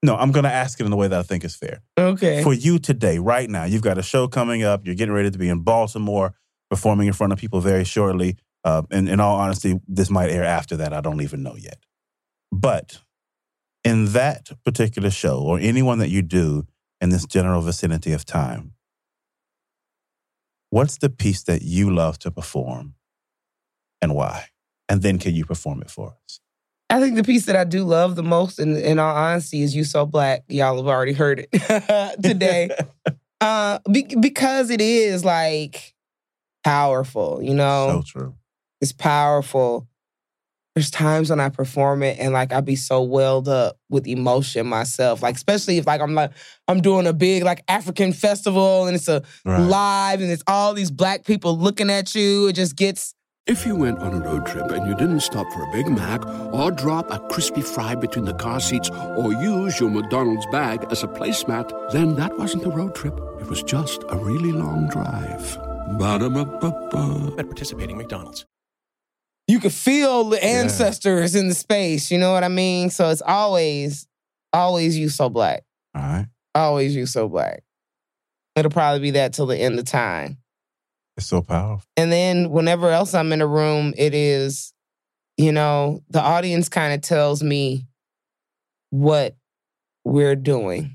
[0.04, 1.82] No, I'm going to ask it in a way that I think is fair.
[1.98, 2.44] Okay.
[2.44, 4.86] For you today, right now, you've got a show coming up.
[4.86, 6.36] You're getting ready to be in Baltimore,
[6.70, 8.38] performing in front of people very shortly.
[8.64, 10.94] Uh, and in all honesty, this might air after that.
[10.94, 11.80] I don't even know yet.
[12.52, 13.02] But
[13.84, 16.68] in that particular show, or anyone that you do
[17.02, 18.74] in this general vicinity of time,
[20.70, 22.94] what's the piece that you love to perform
[24.06, 24.46] and why?
[24.88, 26.40] And then can you perform it for us?
[26.92, 29.76] I think the piece that I do love the most, in, in all honesty, is
[29.76, 31.52] "You So Black." Y'all have already heard it
[32.24, 32.70] today,
[33.42, 35.96] uh, be- because it is like
[36.64, 37.40] powerful.
[37.42, 38.36] You know, so true.
[38.82, 39.88] it's powerful.
[40.76, 44.68] there's times when I perform it and like I be so welled up with emotion
[44.68, 45.24] myself.
[45.24, 46.32] Like especially if like I'm like
[46.68, 49.60] I'm doing a big like African festival and it's a Right.
[49.60, 52.48] live and it's all these black people looking at you.
[52.50, 53.15] It just gets
[53.48, 56.26] If you went on a road trip and you didn't stop for a Big Mac
[56.52, 61.04] or drop a crispy fry between the car seats or use your McDonald's bag as
[61.04, 63.14] a placemat, then that wasn't a road trip.
[63.40, 65.58] It was just a really long drive.
[66.00, 67.36] Ba-da-ba-ba-ba.
[67.38, 68.48] At participating McDonald's.
[69.48, 72.10] you can feel the ancestors in the space.
[72.10, 72.90] You know what I mean?
[72.90, 74.08] So it's always,
[74.54, 75.64] always you so black.
[75.94, 76.26] All right.
[76.56, 77.62] Always you so black.
[78.56, 80.38] It'll probably be that till the end of time.
[81.18, 81.88] It's so powerful.
[81.96, 84.74] And then whenever else I'm in a room, it is,
[85.38, 87.88] you know, the audience kind of tells me
[88.90, 89.36] what
[90.04, 90.95] we're doing.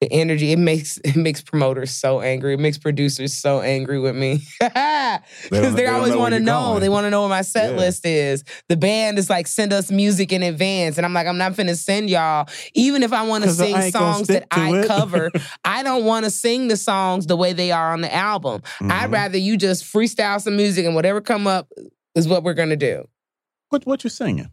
[0.00, 2.54] The energy, it makes it makes promoters so angry.
[2.54, 4.42] It makes producers so angry with me.
[5.50, 6.78] Because they they, always want to know.
[6.78, 7.76] They want to know what my set Yeah.
[7.78, 8.44] list is.
[8.68, 10.96] The band is like, send us music in advance.
[10.98, 12.46] And I'm like, I'm not finna send y'all.
[12.74, 14.86] Even if I want to sing songs that I it.
[14.86, 15.30] cover,
[15.64, 18.62] I don't want to sing the songs the way they are on the album.
[18.82, 19.12] I'd Mhm.
[19.12, 21.68] rather you just freestyle some music and whatever come up
[22.14, 23.08] is what we're gonna do.
[23.70, 24.50] What what you singing?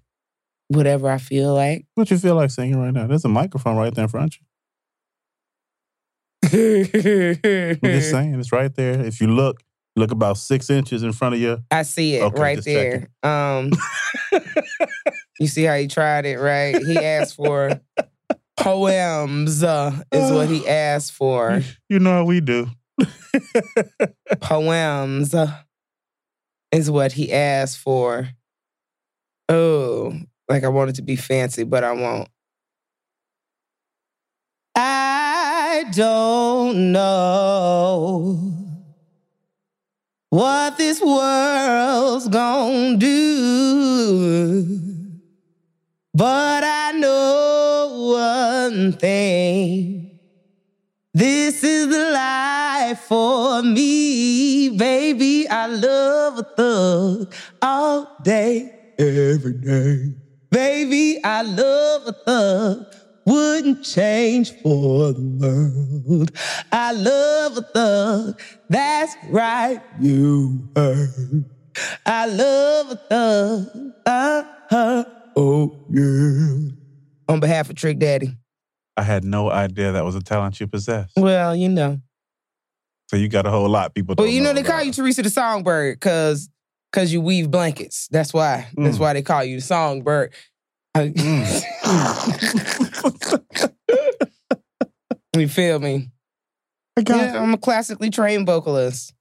[0.69, 1.85] Whatever I feel like.
[1.95, 3.07] What you feel like singing right now?
[3.07, 4.45] There's a microphone right there in front of you.
[6.53, 9.01] I'm just saying, it's right there.
[9.01, 9.61] If you look,
[9.95, 11.59] look about six inches in front of you.
[11.71, 13.09] I see it Okay, right there.
[13.23, 13.71] Um,
[15.39, 16.75] you see how he tried it, right?
[16.83, 17.81] He asked for
[18.57, 21.61] poems, uh, is what he asked for.
[21.89, 22.69] You know how we do.
[24.41, 25.51] Poems uh,
[26.71, 28.29] is what he asked for.
[29.49, 30.13] Oh,
[30.49, 32.29] like I want it to be fancy, but I won't.
[34.75, 35.14] I
[35.83, 38.55] don't know
[40.29, 44.79] what this world's gonna do.
[46.13, 50.19] But I know one thing.
[51.13, 55.47] This is the life for me, baby.
[55.47, 60.13] I love a thug all day, every day.
[60.51, 62.85] Baby, I love a thug.
[63.25, 66.31] Wouldn't change for the world.
[66.71, 68.41] I love a thug.
[68.69, 71.45] That's right, you heard.
[72.05, 73.67] I love a thug.
[74.05, 75.05] Uh-huh.
[75.35, 76.71] Oh, yeah.
[77.27, 78.37] On behalf of Trick Daddy.
[78.95, 81.11] I had no idea that was a talent you possess.
[81.17, 81.99] Well, you know.
[83.09, 84.15] So you got a whole lot people.
[84.17, 84.71] Well, you know, they about.
[84.71, 86.49] call you Theresa the Songbird because
[86.91, 88.07] because you weave blankets.
[88.09, 88.67] That's why.
[88.77, 88.99] That's Mm.
[88.99, 90.33] why they call you the Songbird.
[90.95, 91.11] I-
[95.37, 96.09] you feel me?
[96.97, 99.13] I yeah, I'm a classically trained vocalist.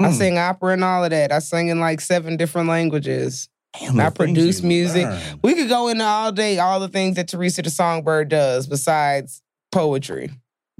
[0.00, 0.14] I Mm.
[0.14, 1.30] sing opera and all of that.
[1.30, 3.48] I sing in like seven different languages.
[3.78, 5.04] Damn, I produce music.
[5.04, 5.40] learn.
[5.42, 9.42] We could go into all day all the things that Theresa the Songbird does besides
[9.70, 10.30] poetry.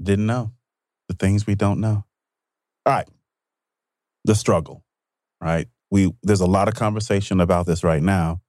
[0.01, 0.51] Didn't know
[1.07, 2.03] the things we don't know.
[2.85, 3.07] All right,
[4.25, 4.83] the struggle.
[5.39, 8.41] Right, we there's a lot of conversation about this right now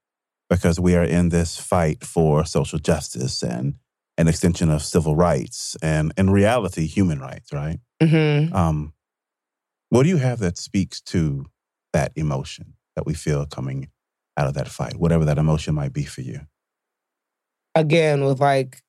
[0.51, 3.75] because we are in this fight for social justice and
[4.19, 7.53] an extension of civil rights and in reality human rights.
[7.53, 7.79] Right.
[8.03, 8.55] Mm-hmm.
[8.55, 8.93] Um,
[9.89, 11.47] what do you have that speaks to
[11.93, 13.89] that emotion that we feel coming
[14.37, 16.41] out of that fight, whatever that emotion might be for you?
[17.75, 18.83] again with like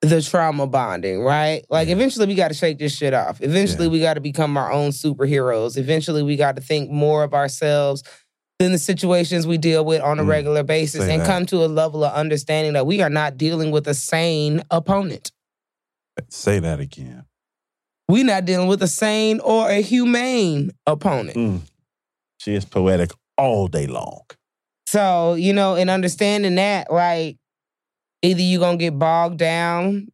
[0.00, 1.64] the trauma bonding, right?
[1.68, 1.94] Like Yeah.
[1.96, 3.40] eventually we got to shake this shit off.
[3.42, 3.90] Eventually Yeah.
[3.92, 5.76] we got to become our own superheroes.
[5.76, 8.04] Eventually we got to think more of ourselves
[8.58, 10.28] than the situations we deal with on a Mm.
[10.28, 11.26] regular basis Say and that.
[11.26, 15.30] come to a level of understanding that we are not dealing with a sane opponent.
[16.28, 17.24] Say that again.
[18.08, 21.36] We're not dealing with a sane or a humane opponent.
[21.36, 21.60] Mm.
[22.38, 24.22] She is poetic all day long.
[24.86, 27.36] So, you know, in understanding that, like,
[28.22, 30.08] either you're going to get bogged down,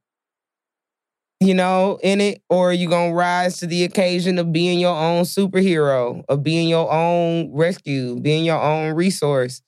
[1.44, 4.96] you know, in it, or you're going to rise to the occasion of being your
[4.96, 9.60] own superhero, of being your own rescue, being your own resource.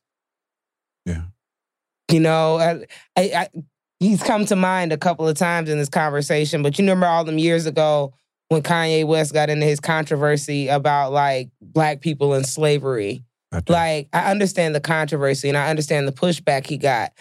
[1.04, 1.24] Yeah.
[2.10, 3.48] You know, I, I, I,
[4.00, 7.24] he's come to mind a couple of times in this conversation, but you remember all
[7.24, 8.14] them years ago
[8.48, 13.22] when Kanye West got into his controversy about like black people and slavery.
[13.52, 13.60] I.
[13.68, 17.12] Like, I understand the controversy and I understand the pushback he got,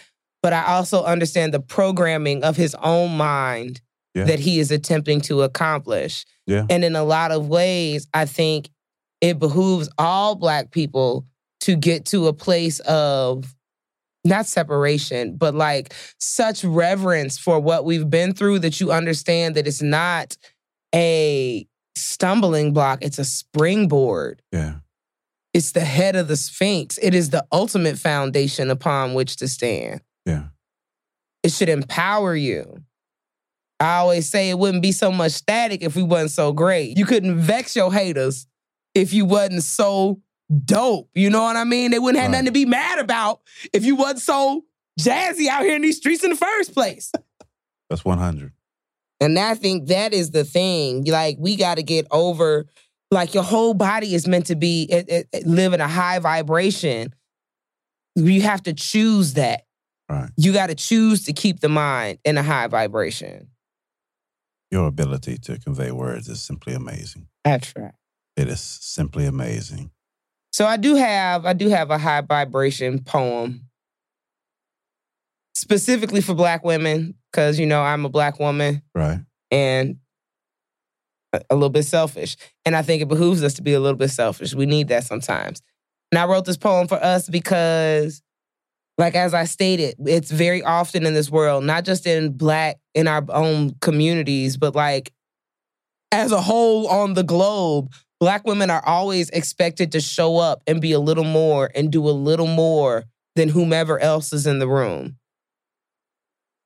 [0.41, 3.81] but I also understand the programming of his own mind
[4.16, 4.24] Yeah.
[4.24, 6.26] that he is attempting to accomplish.
[6.47, 6.66] Yeah.
[6.70, 8.70] And in a lot of ways, I think
[9.22, 11.26] it behooves all Black people
[11.61, 13.53] to get to a place of
[14.24, 19.68] not separation, but like such reverence for what we've been through that you understand that
[19.68, 20.38] it's not
[20.93, 24.76] a stumbling block, it's a springboard yeah.
[25.55, 26.97] It's the head of the Sphinx.
[26.97, 30.01] It is the ultimate foundation upon which to stand.
[30.26, 30.47] Yeah.
[31.43, 32.84] It should empower you.
[33.80, 36.97] I always say it wouldn't be so much static if we wasn't so great.
[36.97, 38.47] You couldn't vex your haters
[38.93, 40.21] if you wasn't so
[40.63, 41.09] dope.
[41.13, 41.91] You know what I mean?
[41.91, 42.38] They wouldn't have Right.
[42.38, 43.41] nothing to be mad about
[43.73, 44.63] if you wasn't so
[44.99, 47.11] jazzy out here in these streets in the first place.
[47.89, 48.53] That's 100.
[49.19, 51.03] And I think that is the thing.
[51.05, 52.65] Like we got to get over.
[53.11, 56.19] Like your whole body is meant to be it, it, it- live in a high
[56.19, 57.13] vibration.
[58.15, 59.63] You have to choose that.
[60.09, 60.30] Right.
[60.38, 63.47] You got to choose to keep the mind in a high vibration.
[64.76, 67.30] Your ability to convey words is simply amazing.
[67.45, 67.93] That's right.
[68.36, 69.89] It is simply amazing.
[70.51, 73.69] So I do have I do have a high vibration poem
[75.53, 79.19] specifically for black women because you know I'm a black woman Right.
[79.49, 79.95] and
[81.32, 82.36] a, a little bit selfish.
[82.65, 84.53] And I think it behooves us to be a little bit selfish.
[84.53, 85.61] We need that sometimes.
[86.11, 88.21] And I wrote this poem for us because,
[88.97, 93.07] like as I stated, it's very often in this world, not just in black in
[93.07, 95.11] our own communities, but like
[96.11, 100.79] as a whole on the globe, black women are always expected to show up and
[100.81, 103.03] be a little more and do a little more
[103.35, 105.17] than whomever else is in the room.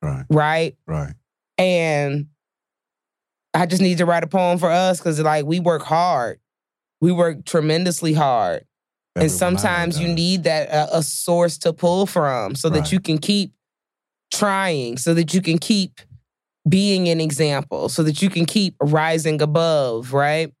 [0.02, 0.24] Right.
[0.30, 0.76] Right?
[0.86, 1.14] Right.
[1.58, 2.28] And
[3.52, 6.38] I just need to write a poem for us because, like, we work hard.
[7.00, 8.64] We work tremendously hard.
[9.16, 12.78] And Everyone know sometimes you need that uh, a source to pull from so that
[12.80, 12.92] Right.
[12.92, 13.52] you can keep
[14.32, 16.00] trying, so that you can keep
[16.68, 20.52] being an example, so that you can keep rising above, right?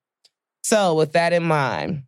[0.62, 2.02] So, with that in mind,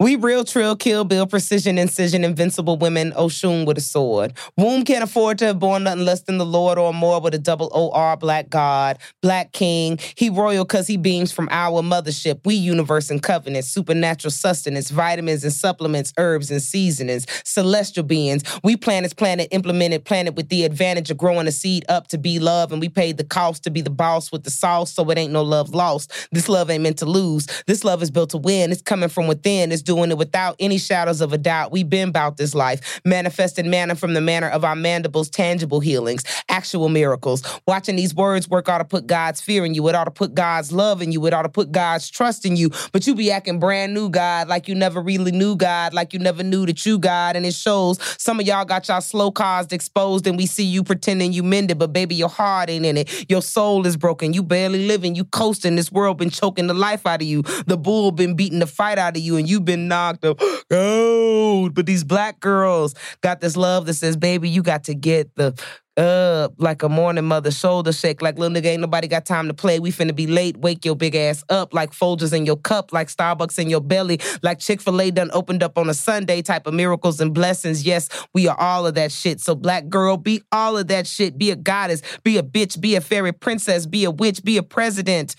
[0.00, 4.32] we real trill, kill, bill, precision, incision, invincible women, Oshun with a sword.
[4.56, 7.38] Womb can't afford to have born nothing less than the Lord or more with a
[7.38, 10.00] double OR, black God, black king.
[10.16, 12.40] He royal cause he beams from our mothership.
[12.44, 18.42] We universe and covenant, supernatural sustenance, vitamins and supplements, herbs and seasonings, celestial beings.
[18.64, 22.40] We planets, planet, implemented planet with the advantage of growing a seed up to be
[22.40, 22.72] love.
[22.72, 25.32] And we paid the cost to be the boss with the sauce, so it ain't
[25.32, 26.12] no love lost.
[26.32, 27.46] This love ain't meant to lose.
[27.68, 28.72] This love is built to win.
[28.72, 29.70] It's coming from within.
[29.70, 31.72] It's doing it without any shadows of a doubt.
[31.72, 36.24] We've been about this life, manifested manna from the manner of our mandibles, tangible healings,
[36.48, 37.42] actual miracles.
[37.66, 39.86] Watching these words work ought to put God's fear in you.
[39.88, 41.24] It ought to put God's love in you.
[41.26, 42.70] It ought to put God's trust in you.
[42.92, 46.18] But you be acting brand new, God, like you never really knew God, like you
[46.18, 47.36] never knew that you God.
[47.36, 50.82] And it shows some of y'all got y'all slow caused exposed, and we see you
[50.82, 53.30] pretending you mended, but baby, your heart ain't in it.
[53.30, 54.32] Your soul is broken.
[54.32, 55.14] You barely living.
[55.14, 55.76] You coasting.
[55.76, 57.42] This world been choking the life out of you.
[57.66, 60.40] The bull been beating the fight out of you, and you've been knocked up.
[60.70, 61.74] Gold.
[61.74, 65.54] But these black girls got this love that says, baby, you got to get the
[65.96, 68.20] up like a morning mother shoulder shake.
[68.20, 69.78] Like little nigga ain't nobody got time to play.
[69.78, 70.56] We finna be late.
[70.56, 74.18] Wake your big ass up like Folgers in your cup like Starbucks in your belly
[74.42, 77.84] like Chick-fil-A done opened up on a Sunday type of miracles and blessings.
[77.84, 79.40] Yes we are all of that shit.
[79.40, 81.38] So black girl be all of that shit.
[81.38, 82.02] Be a goddess.
[82.22, 82.80] Be a bitch.
[82.80, 83.86] Be a fairy princess.
[83.86, 84.42] Be a witch.
[84.42, 85.36] Be a president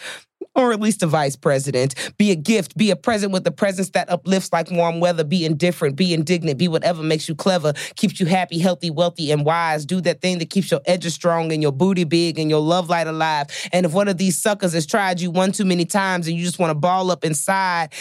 [0.56, 1.95] or at least a vice president.
[2.18, 5.24] Be a gift, be a present with a presence that uplifts like warm weather.
[5.24, 9.45] Be indifferent, be indignant, be whatever makes you clever, keeps you happy, healthy, wealthy, and
[9.45, 9.86] wise.
[9.86, 12.89] Do that thing that keeps your edges strong and your booty big and your love
[12.89, 13.47] light alive.
[13.72, 16.43] And if one of these suckers has tried you one too many times and you
[16.43, 17.93] just want to ball up inside,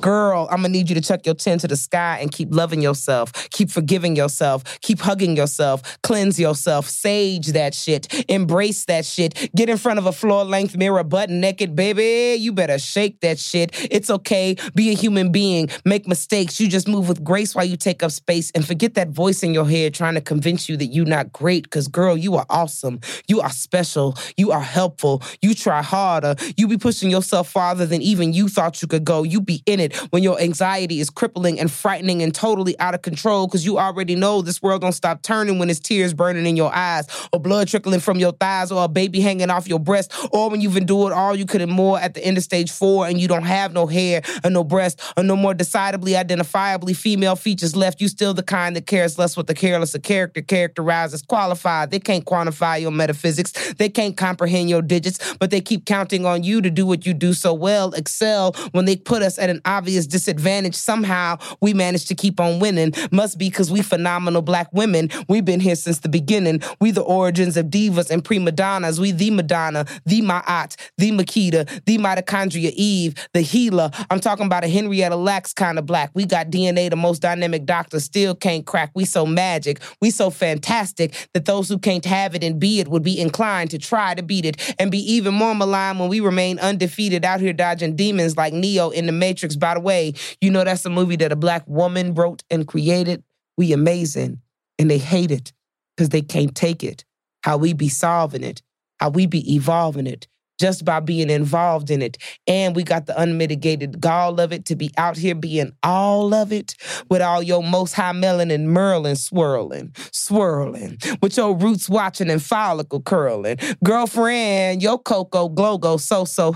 [0.00, 2.82] Girl, I'm gonna need you to chuck your chin to the sky and keep loving
[2.82, 9.50] yourself, keep forgiving yourself, keep hugging yourself, cleanse yourself, sage that shit, embrace that shit,
[9.54, 12.36] get in front of a floor length mirror, butt naked, baby.
[12.40, 13.70] You better shake that shit.
[13.90, 14.56] It's okay.
[14.74, 15.68] Be a human being.
[15.84, 16.60] Make mistakes.
[16.60, 19.52] You just move with grace while you take up space and forget that voice in
[19.52, 21.70] your head trying to convince you that you're not great.
[21.70, 23.00] Cause girl, you are awesome.
[23.28, 24.16] You are special.
[24.36, 25.22] You are helpful.
[25.40, 26.36] You try harder.
[26.56, 29.22] You be pushing yourself farther than even you thought you could go.
[29.22, 33.46] You be in when your anxiety is crippling and frightening and totally out of control
[33.46, 36.72] because you already know this world don't stop turning when it's tears burning in your
[36.74, 40.50] eyes or blood trickling from your thighs or a baby hanging off your breast or
[40.50, 43.20] when you've endured all you could and more at the end of stage four and
[43.20, 47.74] you don't have no hair or no breast or no more decidedly identifiably female features
[47.74, 48.00] left.
[48.00, 51.90] You still the kind that cares less what the careless of character characterizes qualified.
[51.90, 53.52] They can't quantify your metaphysics.
[53.74, 57.14] They can't comprehend your digits, but they keep counting on you to do what you
[57.14, 60.74] do so well, excel when they put us at an obvious disadvantage.
[60.74, 62.92] Somehow we manage to keep on winning.
[63.10, 65.10] Must be because we phenomenal black women.
[65.28, 66.62] We've been here since the beginning.
[66.80, 69.00] We the origins of divas and prima donnas.
[69.00, 73.90] We the Madonna, the Ma'at, the Makeda, the mitochondria Eve, the healer.
[74.10, 76.10] I'm talking about a Henrietta Lacks kind of black.
[76.14, 78.90] We got DNA, the most dynamic doctor, still can't crack.
[78.94, 79.80] We so magic.
[80.00, 83.70] We so fantastic that those who can't have it and be it would be inclined
[83.70, 87.40] to try to beat it and be even more maligned when we remain undefeated out
[87.40, 89.60] here dodging demons like Neo in the Matrix Matrix.
[89.60, 93.22] By the way, you know that's a movie that a black woman wrote and created.
[93.56, 94.40] We amazing.
[94.78, 95.52] And they hate it
[95.96, 97.04] because they can't take it.
[97.42, 98.62] How we be solving it,
[99.00, 100.28] how we be evolving it
[100.60, 102.18] just by being involved in it.
[102.46, 106.52] And we got the unmitigated gall of it to be out here being all of
[106.52, 106.76] it
[107.10, 113.02] with all your most high melanin Merlin swirling, swirling, with your roots watching and follicle
[113.02, 113.58] curling.
[113.82, 116.54] Girlfriend, your cocoa glow go so so.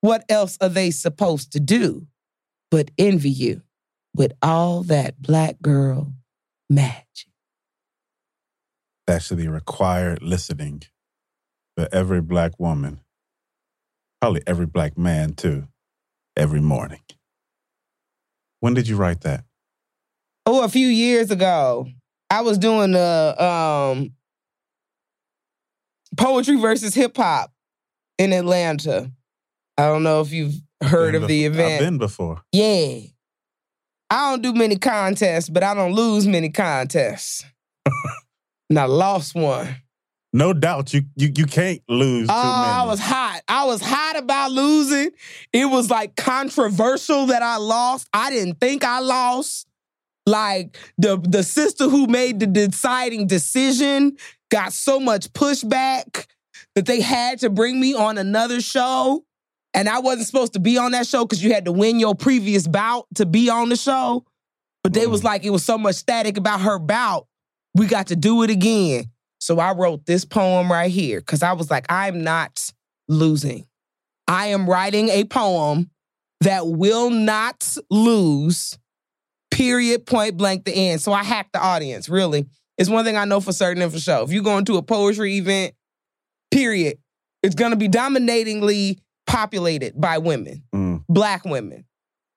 [0.00, 2.06] What else are they supposed to do
[2.70, 3.62] but envy you
[4.14, 6.12] with all that black girl
[6.68, 7.04] magic?
[9.06, 10.82] That should be required listening
[11.76, 13.00] for every black woman,
[14.20, 15.68] probably every black man too,
[16.36, 17.00] every morning.
[18.60, 19.44] When did you write that?
[20.44, 21.88] Oh, a few years ago,
[22.30, 24.12] I was doing the um,
[26.16, 27.52] poetry versus hip hop
[28.18, 29.10] in Atlanta.
[29.78, 31.74] I don't know if you've heard Been of the event.
[31.74, 32.42] I've been before.
[32.52, 33.00] Yeah.
[34.08, 37.44] I don't do many contests, but I don't lose many contests.
[38.70, 39.76] and I lost one.
[40.32, 42.34] No doubt you you, you can't lose Oh.
[42.34, 43.40] I was hot.
[43.48, 45.10] I was hot about losing.
[45.52, 48.08] It was like controversial that I lost.
[48.12, 49.66] I didn't think I lost.
[50.26, 54.16] Like the the sister who made the deciding decision
[54.50, 56.26] got so much pushback
[56.74, 59.24] that they had to bring me on another show.
[59.76, 62.14] And I wasn't supposed to be on that show because you had to win your
[62.14, 64.24] previous bout to be on the show.
[64.82, 65.24] But they was mm.
[65.24, 67.26] like, it was so much static about her bout.
[67.74, 69.04] We got to do it again.
[69.38, 72.72] So I wrote this poem right here because I was like, I'm not
[73.06, 73.66] losing.
[74.26, 75.90] I am writing a poem
[76.40, 78.78] that will not lose,
[79.50, 81.02] period, point blank, the end.
[81.02, 82.46] So I hacked the audience, really.
[82.78, 84.22] It's one thing I know for certain and for sure.
[84.22, 85.74] If you go into a poetry event,
[86.50, 86.96] period,
[87.42, 91.04] it's going to be dominatingly populated by women, Mm.
[91.08, 91.84] black women.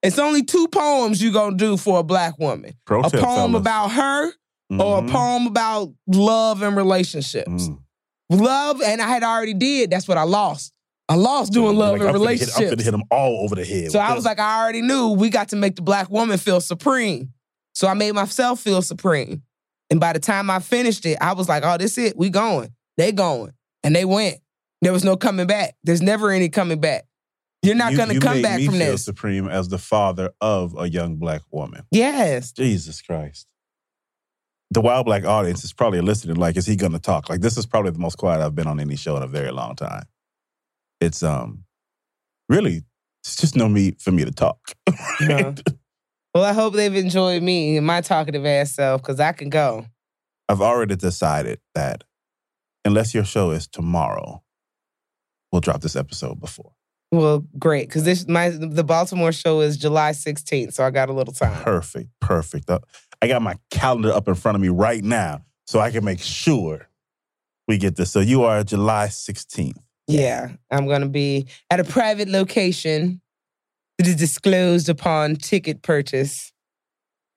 [0.02, 3.56] It's only two poems you going to do for a black woman a poem fellas.
[3.56, 4.28] about her
[4.80, 5.12] or a Mhm.
[5.12, 7.68] poem about love and relationships.
[7.70, 7.80] Mm.
[8.32, 9.90] Love, and I had already did.
[9.92, 10.72] That's what I lost.
[11.10, 12.60] I lost doing love Like, and I'm finna hit- relationships.
[12.60, 13.92] I'm gonna hit them all over the head.
[13.92, 16.62] So I was like, I already knew we got to make the black woman feel
[16.62, 17.34] supreme.
[17.74, 19.42] So I made myself feel supreme.
[19.90, 22.16] And by the time I finished it, I was like, oh, this it.
[22.16, 22.70] We going.
[22.98, 23.54] They going.
[23.84, 24.38] And they went.
[24.82, 25.76] There was no coming back.
[25.84, 27.06] There's never any coming back.
[27.62, 29.04] You're not You- going to come back from feel this.
[29.06, 31.84] Supreme as the father of a young black woman.
[31.92, 32.52] Yes.
[32.54, 33.48] Jesus Christ.
[34.72, 36.36] The While Black audience is probably listening.
[36.36, 37.28] Like, is he going to talk?
[37.30, 39.52] Like, this is probably the most quiet I've been on any show in a very
[39.52, 40.04] long time.
[41.02, 41.64] It's um,
[42.48, 42.84] really,
[43.24, 44.60] it's just no need for me to talk.
[45.22, 45.56] No.
[46.36, 49.88] Well, I hope they've enjoyed me and my talkative ass self because I can go.
[50.48, 52.04] I've already decided that
[52.86, 54.44] unless your show is tomorrow,
[55.52, 56.72] we'll drop this episode before.
[57.12, 61.14] Well, great, because this my the Baltimore show is July 16th, so I got a
[61.14, 61.64] little time.
[61.64, 62.70] Perfect, perfect.
[62.70, 62.80] Uh,
[63.22, 66.20] I got my calendar up in front of me right now so I can make
[66.20, 66.88] sure
[67.68, 68.12] we get this.
[68.12, 69.78] So you are July 16th.
[70.08, 73.22] Yeah, I'm gonna be at a private location
[73.98, 76.52] that is disclosed upon ticket purchase.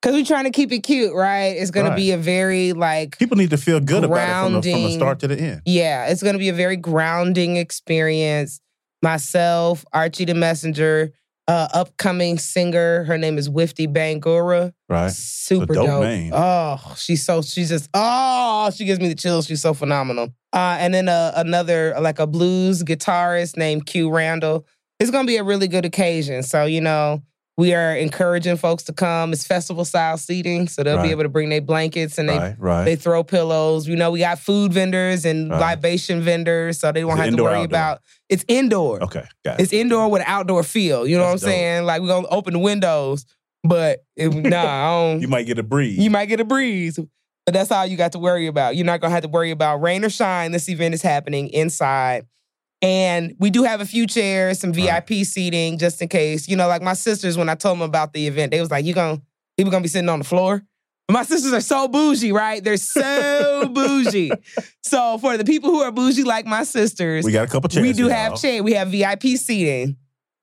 [0.03, 1.57] Cause we're trying to keep it cute, right?
[1.57, 4.73] It's gonna be a very like People need to feel good about it from the,
[4.73, 5.63] from the start to the end.
[5.65, 8.61] Yeah, it's going to be a very grounding experience.
[9.01, 11.13] Myself, Archie the Messenger,
[11.47, 13.05] uh, upcoming singer.
[13.05, 14.73] Her name is Wifty Bangura.
[14.89, 15.13] Right.
[15.13, 16.05] Super dope dope.
[16.05, 16.33] name.
[16.35, 19.47] Oh, she's so she's just oh, she gives me the chills.
[19.47, 20.35] She's so phenomenal.
[20.53, 24.67] Uh, and then uh, another like a blues guitarist named Q Randall.
[24.99, 26.43] It's gonna be a really good occasion.
[26.43, 27.23] So you know.
[27.59, 29.33] We are encouraging folks to come.
[29.33, 31.03] It's festival style seating, so they'll Right.
[31.05, 32.85] be able to bring their blankets and they Right, right.
[32.85, 33.87] they throw pillows.
[33.87, 37.53] You know, we got food vendors and libation vendors, so they won't have to worry
[37.57, 37.65] outdoor?
[37.67, 38.01] about.
[38.31, 39.03] It's indoor.
[39.05, 39.65] Okay, got it.
[39.65, 41.07] It's indoor with an outdoor feel.
[41.07, 41.59] You know That's what I'm dope.
[41.61, 41.85] saying?
[41.85, 43.27] Like we're gonna open the windows,
[43.63, 45.21] but it, nah, I don't.
[45.21, 45.99] You might get a breeze.
[45.99, 46.99] You might get a breeze.
[47.45, 48.77] But that's all you got to worry about.
[48.77, 50.53] You're not gonna have to worry about rain or shine.
[50.53, 52.25] This event is happening inside.
[52.83, 56.49] And we do have a few chairs, some VIP seating, just in case.
[56.49, 58.85] You know, like my sisters, when I told them about the event, they was like,
[58.85, 59.23] You gonna
[59.57, 60.63] people gonna be sitting on the floor?
[61.09, 62.63] But my sisters are so bougie, right?
[62.63, 64.33] They're so bougie.
[64.83, 67.83] So for the people who are bougie like my sisters, We got a couple chairs.
[67.87, 68.63] we do have chair.
[68.63, 69.97] We have VIP seating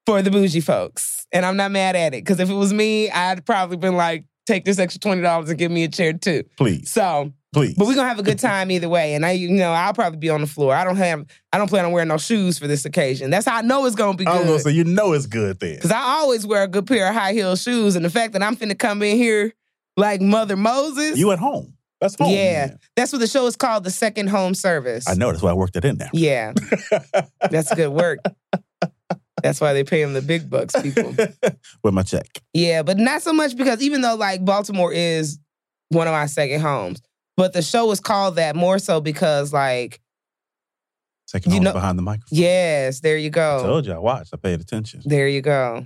[0.05, 3.09] for the bougie folks, and I'm not mad at it because if it was me,
[3.09, 6.43] I'd probably been like, take this extra twenty dollars and give me a chair too.
[6.57, 7.75] Please, So, please.
[7.77, 9.13] but we're gonna have a good time either way.
[9.15, 10.73] And I, you know, I'll probably be on the floor.
[10.73, 13.29] I don't have, I don't plan on wearing no shoes for this occasion.
[13.29, 14.61] That's how I know it's gonna be I was gonna good.
[14.61, 15.75] say you know it's good then.
[15.75, 18.43] Because I always wear a good pair of high heel shoes, and the fact that
[18.43, 19.53] I'm finna come in here
[19.97, 21.73] like Mother Moses, You at home.
[22.01, 22.31] That's home.
[22.31, 22.79] yeah, man.
[22.95, 25.05] that's what the show is called, the Second Home Service.
[25.09, 25.31] I know.
[25.31, 26.09] That's why I worked it in there.
[26.13, 26.53] Yeah,
[27.49, 28.19] that's good work.
[29.43, 31.13] That's why they pay him the big bucks, people.
[31.83, 32.27] With my check.
[32.53, 35.39] Yeah, but not so much because even though like Baltimore is
[35.89, 37.01] one of my second homes,
[37.39, 39.99] but the show is called that more so because like
[41.25, 42.37] Second You know- behind the microphone.
[42.39, 43.59] yes, there you go.
[43.59, 44.31] I told you I watched.
[44.33, 45.01] I paid attention.
[45.05, 45.85] There you go.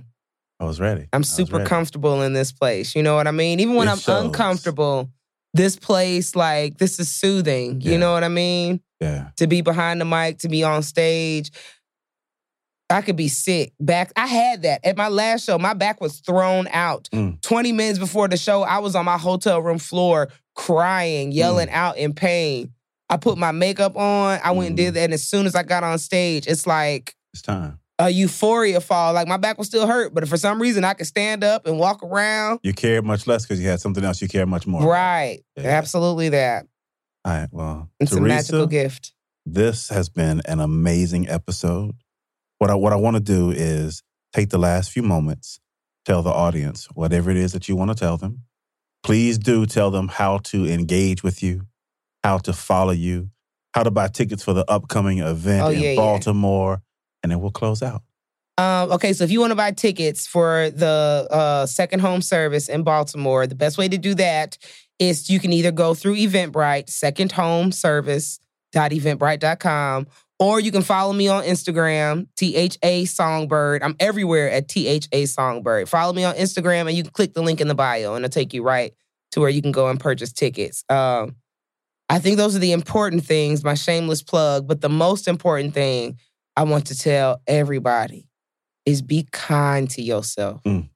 [0.58, 1.06] I was ready.
[1.12, 1.68] I'm super ready.
[1.68, 2.94] comfortable in this place.
[2.96, 3.60] You know what I mean?
[3.60, 4.24] Even when It I'm shows.
[4.24, 5.10] uncomfortable,
[5.52, 7.80] this place like this is soothing.
[7.82, 7.92] Yeah.
[7.92, 8.80] You know what I mean?
[9.00, 9.28] Yeah.
[9.36, 11.50] to be behind the mic, to be on stage.
[12.88, 13.72] I could be sick.
[13.80, 15.58] Back, I had that at my last show.
[15.58, 17.08] My back was thrown out.
[17.12, 17.40] Mm.
[17.42, 21.72] 20 minutes before the show, I was on my hotel room floor crying, yelling Mm.
[21.72, 22.72] out in pain.
[23.10, 24.40] I put my makeup on.
[24.42, 24.82] I went and Mm.
[24.84, 25.04] did that.
[25.04, 27.78] And as soon as I got on stage, it's like It's time.
[27.98, 29.12] a euphoria fall.
[29.12, 31.78] Like my back was still hurt, but for some reason, I could stand up and
[31.78, 32.60] walk around.
[32.62, 34.82] You cared much less because you had something else you cared much more.
[34.88, 35.40] Right.
[35.56, 35.64] Yeah.
[35.64, 36.66] Absolutely that.
[37.24, 37.48] All right.
[37.52, 39.12] Well, It's a magical gift.
[39.46, 41.94] this has been an amazing episode.
[42.58, 44.02] What I what I want to do is
[44.32, 45.60] take the last few moments,
[46.04, 48.42] tell the audience whatever it is that you want to tell them.
[49.04, 51.66] Please do tell them how to engage with you,
[52.24, 53.30] how to follow you,
[53.74, 55.96] how to buy tickets for the upcoming event Oh, in yeah, yeah.
[55.96, 56.80] Baltimore,
[57.22, 58.02] and then we'll close out.
[58.56, 62.68] Um, okay, so if you want to buy tickets for the uh, second home service
[62.68, 64.56] in Baltimore, the best way to do that
[64.98, 70.06] is you can either go through Eventbrite, second home service.eventbrite.com,
[70.38, 73.82] or you can follow me on Instagram, THA Songbird.
[73.82, 75.88] I'm everywhere at THA Songbird.
[75.88, 78.32] Follow me on Instagram and you can click the link in the bio and it'll
[78.32, 78.92] take you right
[79.32, 80.84] to where you can go and purchase tickets.
[80.88, 81.36] Um,
[82.08, 84.66] I think those are the important things, my shameless plug.
[84.66, 86.18] But the most important thing
[86.56, 88.28] I want to tell everybody
[88.84, 90.62] is be kind to yourself.
[90.64, 90.90] Mm.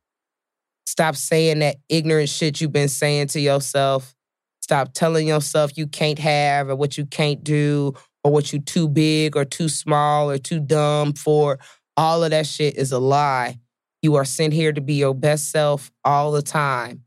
[0.87, 4.15] Stop saying that ignorant shit you've been saying to yourself.
[4.61, 7.95] Stop telling yourself you can't have or what you can't do
[8.29, 11.59] or what you too big or too small or too dumb for.
[11.97, 13.59] All of that shit is a lie.
[14.03, 17.05] You are sent here to be your best self all the time.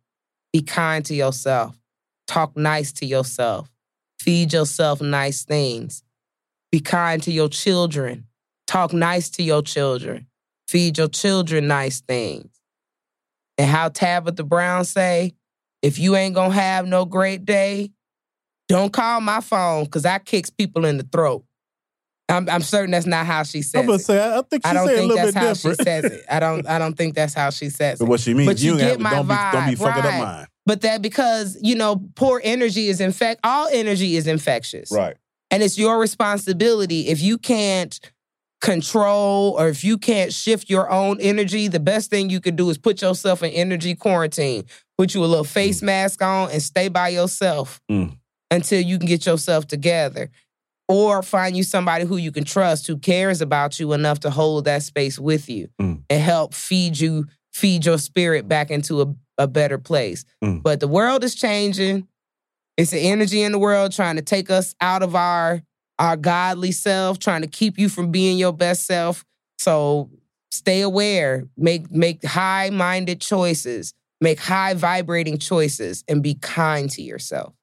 [0.52, 1.80] Be kind to yourself.
[2.28, 3.70] Talk nice to yourself.
[4.20, 6.04] Feed yourself nice things.
[6.72, 8.26] Be kind to your children.
[8.66, 10.26] Talk nice to your children.
[10.68, 12.50] Feed your children nice things.
[13.60, 15.34] And how Tabitha Brown say,
[15.84, 17.92] if you ain't gonna have no great day,
[18.72, 21.44] don't call my phone because I kicks people in the throat.
[22.30, 24.02] I'm, I'm certain that's not how she says I'm gonna it.
[24.04, 25.78] say I I think she I don't said a think little that's bit how different.
[25.80, 26.22] she says it.
[26.30, 26.68] I don't.
[26.68, 28.10] I don't think that's how she says But it.
[28.10, 30.14] what she means, But you ain't get my don't be don't be vibe, fucking right.
[30.22, 30.46] up mine.
[30.66, 33.42] But that because you know, poor energy is infect.
[33.44, 34.92] All energy is infectious.
[34.92, 35.18] Right.
[35.50, 37.10] And it's your responsibility.
[37.10, 38.00] If you can't
[38.62, 42.70] control or if you can't shift your own energy, the best thing you could do
[42.70, 44.64] is put yourself in energy quarantine.
[44.98, 48.18] Put you a little face mask on and stay by yourself Mm.
[48.52, 50.30] Until you can get yourself together.
[50.88, 54.66] Or find you somebody who you can trust who cares about you enough to hold
[54.66, 56.04] that space with you Mm.
[56.10, 60.26] and help feed you, feed your spirit back into a, a better place.
[60.44, 60.62] Mm.
[60.62, 62.08] But the world is changing.
[62.78, 65.62] It's the energy in the world trying to take us out of our
[66.00, 69.24] our godly self, trying to keep you from being your best self.
[69.60, 70.10] So
[70.52, 77.54] stay aware, make make high-minded choices, make high vibrating choices, and be kind to yourself.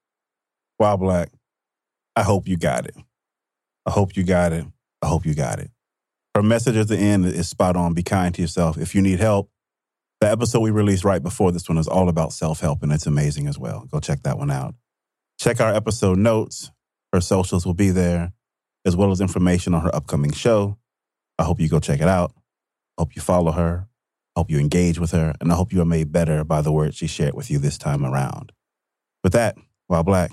[0.79, 1.31] Wow, Black.
[2.15, 2.97] I hope you got it.
[3.87, 4.65] I hope you got it.
[5.03, 5.71] I hope you got it.
[6.35, 7.95] Her message at the end is spot on.
[7.95, 8.79] Be kind to yourself.
[8.79, 9.51] If you need help,
[10.21, 13.07] the episode we released right before this one is all about self help, and it's
[13.07, 13.87] amazing as well.
[13.91, 14.75] Go check that one out.
[15.39, 16.71] Check our episode notes.
[17.13, 18.33] Her socials will be there,
[18.85, 20.77] as well as information on her upcoming show.
[21.39, 22.33] I hope you go check it out.
[22.99, 23.87] Hope you follow her.
[24.37, 25.35] Hope you engage with her.
[25.41, 27.79] And I hope you are made better by the words she shared with you this
[27.79, 28.53] time around.
[29.23, 29.57] With that,
[29.87, 30.33] while Black,